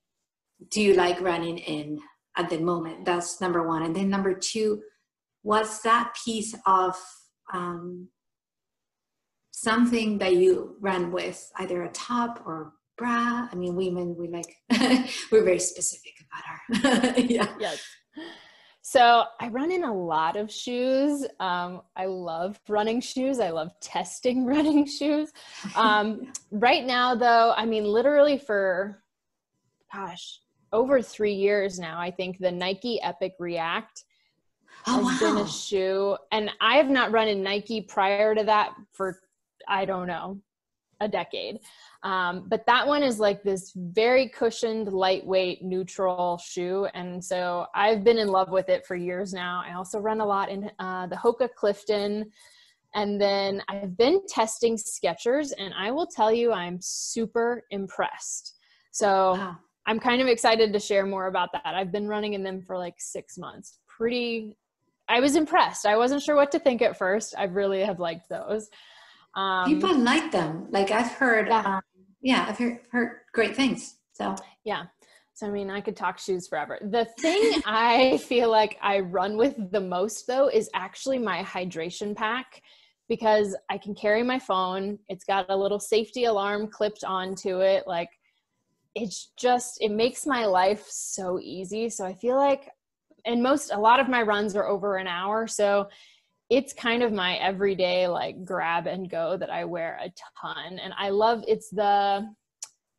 do 0.69 0.81
you 0.81 0.93
like 0.93 1.19
running 1.21 1.57
in 1.57 1.99
at 2.37 2.49
the 2.49 2.59
moment? 2.59 3.05
That's 3.05 3.39
number 3.41 3.67
one. 3.67 3.83
And 3.83 3.95
then 3.95 4.09
number 4.09 4.33
two 4.33 4.81
what's 5.41 5.81
that 5.81 6.15
piece 6.23 6.55
of 6.65 6.95
um, 7.51 8.07
something 9.51 10.17
that 10.19 10.35
you 10.35 10.77
run 10.79 11.11
with 11.11 11.51
either 11.57 11.83
a 11.83 11.89
top 11.89 12.43
or 12.45 12.73
bra? 12.97 13.47
I 13.51 13.55
mean 13.55 13.75
women 13.75 14.15
we 14.17 14.27
like 14.27 14.55
we're 15.31 15.43
very 15.43 15.59
specific 15.59 16.13
about 16.21 16.93
our 16.93 17.19
yeah. 17.19 17.47
Yes 17.59 17.83
so 18.85 19.23
I 19.39 19.47
run 19.47 19.71
in 19.71 19.85
a 19.85 19.93
lot 19.93 20.35
of 20.35 20.51
shoes. 20.51 21.25
Um, 21.39 21.83
I 21.95 22.05
love 22.05 22.59
running 22.67 22.99
shoes. 22.99 23.39
I 23.39 23.49
love 23.49 23.71
testing 23.79 24.45
running 24.45 24.85
shoes. 24.85 25.31
Um, 25.73 26.33
right 26.51 26.85
now, 26.85 27.15
though, 27.15 27.53
I 27.55 27.65
mean, 27.65 27.85
literally 27.85 28.37
for, 28.37 29.01
gosh, 29.91 30.41
over 30.73 31.01
three 31.01 31.33
years 31.33 31.79
now, 31.79 31.97
I 31.97 32.11
think 32.11 32.39
the 32.39 32.51
Nike 32.51 33.01
Epic 33.01 33.35
React 33.39 34.03
oh, 34.87 35.05
has 35.05 35.21
wow. 35.21 35.33
been 35.33 35.45
a 35.45 35.47
shoe. 35.47 36.17
And 36.33 36.51
I 36.59 36.75
have 36.75 36.89
not 36.89 37.13
run 37.13 37.29
in 37.29 37.41
Nike 37.41 37.79
prior 37.79 38.35
to 38.35 38.43
that 38.43 38.73
for, 38.91 39.17
I 39.65 39.85
don't 39.85 40.07
know, 40.07 40.41
a 40.99 41.07
decade. 41.07 41.59
Um, 42.03 42.45
but 42.47 42.65
that 42.65 42.85
one 42.85 43.03
is 43.03 43.19
like 43.19 43.43
this 43.43 43.71
very 43.75 44.29
cushioned, 44.29 44.91
lightweight, 44.91 45.63
neutral 45.63 46.37
shoe. 46.37 46.87
And 46.93 47.23
so 47.23 47.67
I've 47.73 48.03
been 48.03 48.17
in 48.17 48.27
love 48.27 48.49
with 48.49 48.69
it 48.69 48.85
for 48.85 48.95
years 48.95 49.33
now. 49.33 49.63
I 49.65 49.73
also 49.73 49.99
run 49.99 50.21
a 50.21 50.25
lot 50.25 50.49
in 50.49 50.69
uh, 50.79 51.07
the 51.07 51.15
Hoka 51.15 51.49
Clifton. 51.55 52.31
And 52.95 53.19
then 53.19 53.63
I've 53.69 53.97
been 53.97 54.21
testing 54.27 54.77
Skechers, 54.77 55.51
and 55.57 55.73
I 55.75 55.89
will 55.89 56.05
tell 56.05 56.31
you, 56.31 56.51
I'm 56.51 56.77
super 56.79 57.63
impressed. 57.71 58.55
So 58.91 59.33
wow. 59.33 59.57
I'm 59.87 59.99
kind 59.99 60.21
of 60.21 60.27
excited 60.27 60.71
to 60.71 60.79
share 60.79 61.05
more 61.05 61.25
about 61.25 61.51
that. 61.53 61.65
I've 61.65 61.91
been 61.91 62.07
running 62.07 62.33
in 62.33 62.43
them 62.43 62.61
for 62.61 62.77
like 62.77 62.95
six 62.99 63.37
months. 63.37 63.79
Pretty, 63.87 64.57
I 65.09 65.19
was 65.21 65.35
impressed. 65.35 65.87
I 65.87 65.97
wasn't 65.97 66.21
sure 66.21 66.35
what 66.35 66.51
to 66.51 66.59
think 66.59 66.83
at 66.83 66.95
first. 66.95 67.33
I 67.35 67.45
really 67.45 67.81
have 67.81 67.99
liked 67.99 68.29
those. 68.29 68.69
Um, 69.35 69.65
People 69.65 69.97
like 69.97 70.31
them. 70.31 70.67
Like 70.69 70.91
I've 70.91 71.11
heard, 71.11 71.47
yeah. 71.47 71.77
um, 71.77 71.81
yeah, 72.21 72.45
I've 72.47 72.57
heard, 72.57 72.79
heard 72.91 73.17
great 73.33 73.55
things. 73.55 73.95
So 74.13 74.35
yeah. 74.63 74.83
So 75.33 75.47
I 75.47 75.49
mean, 75.49 75.69
I 75.69 75.81
could 75.81 75.95
talk 75.95 76.19
shoes 76.19 76.47
forever. 76.47 76.77
The 76.81 77.05
thing 77.19 77.61
I 77.65 78.17
feel 78.17 78.49
like 78.49 78.77
I 78.81 78.99
run 78.99 79.35
with 79.35 79.55
the 79.71 79.81
most 79.81 80.27
though 80.27 80.47
is 80.47 80.69
actually 80.73 81.17
my 81.17 81.41
hydration 81.41 82.15
pack 82.15 82.61
because 83.09 83.55
I 83.69 83.77
can 83.77 83.95
carry 83.95 84.23
my 84.23 84.39
phone. 84.39 84.99
It's 85.09 85.25
got 85.25 85.47
a 85.49 85.57
little 85.57 85.79
safety 85.79 86.25
alarm 86.25 86.67
clipped 86.67 87.03
onto 87.03 87.61
it. 87.61 87.85
Like 87.87 88.09
it's 88.95 89.31
just 89.35 89.79
it 89.81 89.91
makes 89.91 90.27
my 90.27 90.45
life 90.45 90.85
so 90.87 91.39
easy. 91.41 91.89
So 91.89 92.05
I 92.05 92.13
feel 92.13 92.35
like 92.35 92.69
and 93.25 93.41
most 93.41 93.71
a 93.73 93.79
lot 93.79 93.99
of 93.99 94.07
my 94.07 94.21
runs 94.21 94.55
are 94.55 94.67
over 94.67 94.97
an 94.97 95.07
hour 95.07 95.47
so 95.47 95.87
it's 96.53 96.71
kind 96.71 97.01
of 97.01 97.11
my 97.11 97.35
everyday 97.37 98.07
like 98.07 98.45
grab 98.45 98.85
and 98.85 99.09
go 99.09 99.35
that 99.35 99.49
i 99.49 99.65
wear 99.65 99.99
a 100.03 100.11
ton 100.39 100.77
and 100.79 100.93
i 100.99 101.09
love 101.09 101.43
it's 101.47 101.69
the 101.69 102.23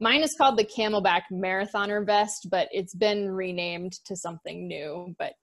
mine 0.01 0.23
is 0.23 0.35
called 0.37 0.59
the 0.59 0.65
CamelBak 0.65 1.23
marathoner 1.33 2.05
vest 2.05 2.49
but 2.51 2.69
it's 2.73 2.95
been 2.95 3.31
renamed 3.31 3.93
to 4.05 4.17
something 4.17 4.67
new 4.67 5.15
but 5.19 5.35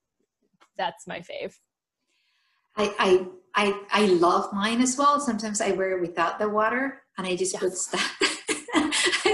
that's 0.76 1.06
my 1.06 1.20
fave 1.20 1.54
I, 2.76 2.94
I 2.98 3.26
I 3.54 3.80
I 3.92 4.06
love 4.06 4.50
mine 4.52 4.80
as 4.80 4.96
well. 4.96 5.20
Sometimes 5.20 5.60
I 5.60 5.72
wear 5.72 5.98
it 5.98 6.00
without 6.00 6.38
the 6.38 6.48
water, 6.48 7.02
and 7.18 7.26
I 7.26 7.36
just 7.36 7.54
put 7.56 7.74
stuff. 7.74 8.18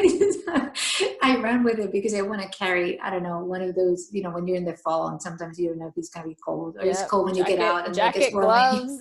I 1.23 1.39
run 1.43 1.65
with 1.65 1.79
it 1.79 1.93
because 1.93 2.15
I 2.15 2.23
want 2.23 2.41
to 2.41 2.49
carry, 2.49 3.01
I 3.01 3.11
don't 3.11 3.23
know, 3.23 3.45
one 3.45 3.63
of 3.63 3.75
those, 3.75 4.09
you 4.13 4.23
know, 4.23 4.31
when 4.31 4.47
you're 4.47 4.57
in 4.57 4.65
the 4.65 4.77
fall 4.77 5.09
and 5.09 5.21
sometimes 5.21 5.59
you 5.59 5.69
don't 5.69 5.79
know 5.79 5.89
if 5.89 5.95
it's 5.97 6.09
going 6.09 6.25
to 6.25 6.29
be 6.29 6.37
cold 6.45 6.77
or 6.77 6.85
yep. 6.85 6.95
it's 6.95 7.03
cold 7.05 7.27
when 7.27 7.35
jacket, 7.35 7.51
you 7.51 7.57
get 7.57 7.65
out 7.65 7.87
and 7.87 7.95
jacket, 7.95 8.33
like 8.33 8.33
gloves. 8.33 8.99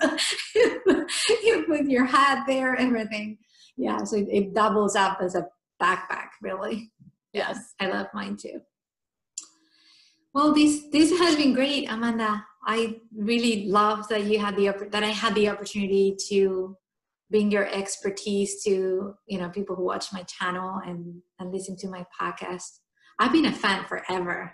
you 1.44 1.66
put 1.68 1.86
your 1.86 2.06
hat 2.06 2.46
there, 2.48 2.74
and 2.74 2.88
everything. 2.88 3.38
Yeah. 3.76 4.04
So 4.04 4.18
it, 4.18 4.28
it 4.32 4.54
doubles 4.54 4.96
up 4.96 5.20
as 5.22 5.36
a 5.36 5.48
backpack, 5.82 6.30
really. 6.42 6.92
Yes. 7.34 7.74
I 7.80 7.88
love 7.88 8.08
mine 8.14 8.38
too. 8.38 8.62
Well, 10.34 10.54
this, 10.54 10.84
this 10.92 11.18
has 11.18 11.36
been 11.36 11.54
great, 11.54 11.90
Amanda. 11.90 12.46
I 12.66 13.00
really 13.16 13.68
love 13.68 14.08
that 14.10 14.26
you 14.26 14.40
had 14.40 14.56
the, 14.56 14.74
that 14.92 15.04
I 15.04 15.08
had 15.08 15.36
the 15.36 15.50
opportunity 15.50 16.16
to 16.30 16.78
bring 17.30 17.52
your 17.52 17.68
expertise 17.68 18.64
to 18.64 19.14
you 19.28 19.38
know 19.38 19.50
people 19.50 19.76
who 19.76 19.86
watch 19.86 20.14
my 20.14 20.24
channel 20.24 20.80
and 20.86 21.22
and 21.40 21.52
listen 21.52 21.76
to 21.78 21.88
my 21.88 22.06
podcast. 22.20 22.80
I've 23.20 23.32
been 23.32 23.46
a 23.46 23.52
fan 23.52 23.86
forever. 23.86 24.54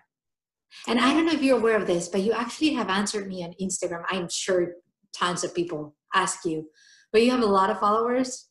And 0.87 0.99
i 0.99 1.13
don't 1.13 1.27
know 1.27 1.33
if 1.33 1.43
you're 1.43 1.59
aware 1.59 1.77
of 1.77 1.85
this 1.85 2.07
but 2.09 2.21
you 2.21 2.31
actually 2.31 2.73
have 2.73 2.89
answered 2.89 3.27
me 3.27 3.43
on 3.43 3.53
instagram. 3.61 4.03
I'm 4.09 4.27
sure 4.27 4.73
tons 5.15 5.43
of 5.43 5.53
people 5.53 5.95
ask 6.15 6.45
you 6.45 6.67
but 7.13 7.21
you 7.21 7.29
have 7.31 7.41
a 7.41 7.45
lot 7.45 7.69
of 7.69 7.79
followers? 7.79 8.49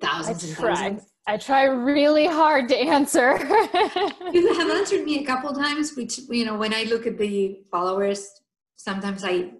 Thousands 0.00 0.42
I 0.42 0.46
and 0.46 0.56
try. 0.56 0.74
thousands. 0.74 1.12
I 1.28 1.36
try 1.36 1.64
really 1.64 2.26
hard 2.26 2.68
to 2.68 2.76
answer. 2.76 3.36
you 4.32 4.54
have 4.54 4.70
answered 4.70 5.04
me 5.04 5.22
a 5.22 5.26
couple 5.26 5.52
times, 5.52 5.94
which 5.96 6.20
you 6.30 6.44
know, 6.44 6.56
when 6.56 6.72
I 6.72 6.84
look 6.84 7.06
at 7.06 7.18
the 7.18 7.58
followers, 7.70 8.28
sometimes 8.76 9.22
I 9.24 9.50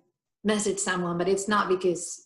message 0.45 0.79
someone, 0.79 1.19
but 1.19 1.29
it's 1.29 1.49
not 1.49 1.69
because 1.69 2.26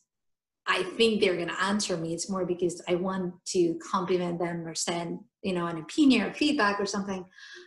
I 0.67 0.83
think 0.83 1.21
they're 1.21 1.37
going 1.37 1.49
to 1.49 1.63
answer 1.63 1.97
me. 1.97 2.15
It's 2.15 2.31
more 2.31 2.45
because 2.45 2.81
I 2.89 2.95
want 2.95 3.35
to 3.49 3.79
compliment 3.91 4.39
them 4.39 4.67
or 4.67 4.75
send, 4.75 5.21
you 5.43 5.53
know, 5.53 5.67
an 5.67 5.79
opinion 5.79 6.23
or 6.23 6.35
feedback 6.35 6.81
or 6.81 6.87
something. 6.87 7.25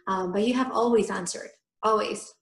Um, 0.08 0.32
but 0.32 0.46
you 0.48 0.54
have 0.54 0.72
always 0.72 1.10
answered, 1.10 1.50
always. 1.82 2.34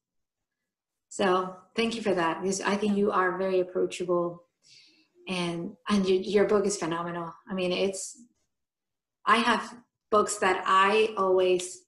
So 1.10 1.56
thank 1.76 1.96
you 1.96 2.02
for 2.02 2.14
that 2.14 2.42
because 2.42 2.62
I 2.62 2.76
think 2.76 2.98
you 2.98 3.12
are 3.12 3.38
very 3.38 3.60
approachable, 3.60 4.44
and 5.28 5.76
and 5.90 6.08
you, 6.08 6.16
your 6.20 6.46
book 6.46 6.66
is 6.66 6.78
phenomenal. 6.78 7.34
I 7.50 7.54
mean, 7.54 7.72
it's. 7.72 8.18
I 9.26 9.38
have 9.38 9.76
books 10.10 10.38
that 10.38 10.64
I 10.66 11.14
always 11.18 11.82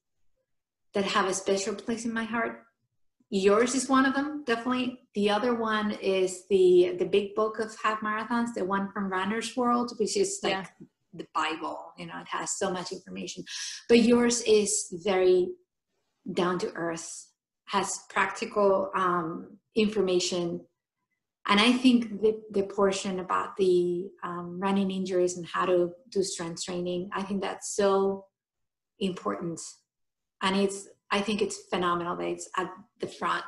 that 0.94 1.04
have 1.04 1.26
a 1.26 1.34
special 1.34 1.74
place 1.74 2.04
in 2.04 2.12
my 2.12 2.24
heart 2.24 2.63
yours 3.42 3.74
is 3.74 3.88
one 3.88 4.06
of 4.06 4.14
them 4.14 4.44
definitely. 4.46 5.00
The 5.14 5.30
other 5.30 5.54
one 5.54 5.92
is 5.92 6.46
the 6.48 6.94
the 6.98 7.04
big 7.04 7.34
book 7.34 7.58
of 7.58 7.74
half 7.82 8.00
marathons 8.00 8.54
the 8.54 8.64
one 8.64 8.90
from 8.92 9.10
runner's 9.10 9.56
world 9.56 9.92
which 9.98 10.16
is 10.16 10.40
like 10.42 10.52
yeah. 10.52 10.66
the 11.12 11.26
bible 11.34 11.92
you 11.98 12.06
know 12.06 12.18
it 12.20 12.28
has 12.28 12.58
so 12.58 12.70
much 12.70 12.92
information. 12.92 13.44
But 13.88 14.02
yours 14.02 14.42
is 14.42 14.86
very 15.04 15.48
down 16.32 16.58
to 16.60 16.72
earth 16.74 17.28
has 17.66 18.00
practical 18.08 18.90
um, 18.94 19.58
information. 19.74 20.60
And 21.46 21.60
i 21.60 21.72
think 21.72 22.22
the, 22.22 22.40
the 22.52 22.62
portion 22.62 23.20
about 23.20 23.56
the 23.56 24.08
um, 24.22 24.58
running 24.58 24.90
injuries 24.90 25.36
and 25.36 25.46
how 25.46 25.66
to 25.66 25.90
do 26.08 26.22
strength 26.22 26.64
training 26.64 27.10
i 27.12 27.22
think 27.22 27.42
that's 27.42 27.76
so 27.76 28.24
important. 28.98 29.60
And 30.42 30.56
it's 30.56 30.88
I 31.14 31.20
think 31.20 31.40
it's 31.40 31.58
phenomenal 31.70 32.16
that 32.16 32.26
it's 32.26 32.48
at 32.56 32.68
the 33.00 33.06
front. 33.06 33.44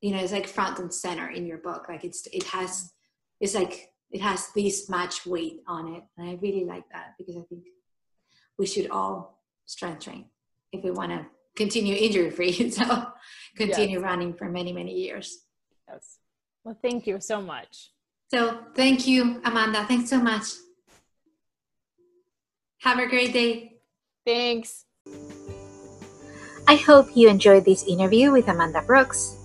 You 0.00 0.10
know, 0.12 0.18
it's 0.18 0.32
like 0.32 0.48
front 0.48 0.80
and 0.80 0.92
center 0.92 1.28
in 1.28 1.46
your 1.46 1.58
book. 1.58 1.86
Like 1.88 2.02
it's 2.02 2.26
it 2.32 2.42
has 2.48 2.92
it's 3.40 3.54
like 3.54 3.92
it 4.10 4.20
has 4.20 4.48
this 4.52 4.88
much 4.88 5.24
weight 5.24 5.60
on 5.68 5.94
it. 5.94 6.02
And 6.16 6.28
I 6.28 6.38
really 6.42 6.64
like 6.64 6.82
that 6.92 7.14
because 7.16 7.36
I 7.36 7.42
think 7.48 7.66
we 8.58 8.66
should 8.66 8.90
all 8.90 9.40
strength 9.66 10.04
train 10.04 10.24
if 10.72 10.82
we 10.82 10.90
want 10.90 11.12
to 11.12 11.24
continue 11.54 11.94
injury 11.94 12.30
free. 12.30 12.70
so 12.78 13.06
continue 13.56 14.00
yes. 14.00 14.04
running 14.04 14.34
for 14.34 14.48
many, 14.48 14.72
many 14.72 14.94
years. 14.94 15.44
Yes. 15.88 16.18
Well, 16.64 16.76
thank 16.82 17.06
you 17.06 17.20
so 17.20 17.40
much. 17.40 17.92
So 18.28 18.58
thank 18.74 19.06
you, 19.06 19.40
Amanda. 19.44 19.84
Thanks 19.84 20.10
so 20.10 20.20
much. 20.20 20.46
Have 22.80 22.98
a 22.98 23.06
great 23.06 23.32
day. 23.32 23.78
Thanks. 24.26 24.84
I 26.68 26.76
hope 26.76 27.08
you 27.16 27.30
enjoyed 27.30 27.64
this 27.64 27.88
interview 27.88 28.30
with 28.30 28.46
Amanda 28.46 28.82
Brooks. 28.82 29.38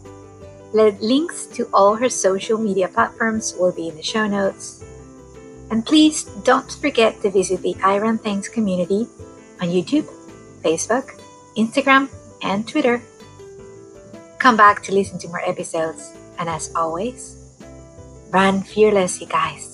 The 0.73 0.91
Links 0.99 1.45
to 1.55 1.69
all 1.71 1.95
her 1.95 2.09
social 2.09 2.57
media 2.57 2.89
platforms 2.89 3.55
will 3.57 3.71
be 3.71 3.87
in 3.87 3.95
the 3.95 4.03
show 4.03 4.27
notes. 4.27 4.83
And 5.71 5.85
please 5.85 6.25
don't 6.43 6.69
forget 6.69 7.21
to 7.21 7.31
visit 7.31 7.61
the 7.61 7.77
Iron 7.81 8.17
Things 8.17 8.49
community 8.49 9.07
on 9.61 9.69
YouTube, 9.69 10.03
Facebook, 10.67 11.15
Instagram, 11.55 12.11
and 12.43 12.67
Twitter. 12.67 13.01
Come 14.37 14.57
back 14.57 14.83
to 14.83 14.93
listen 14.93 15.17
to 15.19 15.29
more 15.29 15.47
episodes. 15.47 16.11
And 16.39 16.49
as 16.49 16.75
always, 16.75 17.39
run 18.31 18.63
fearless, 18.63 19.21
you 19.21 19.27
guys. 19.27 19.72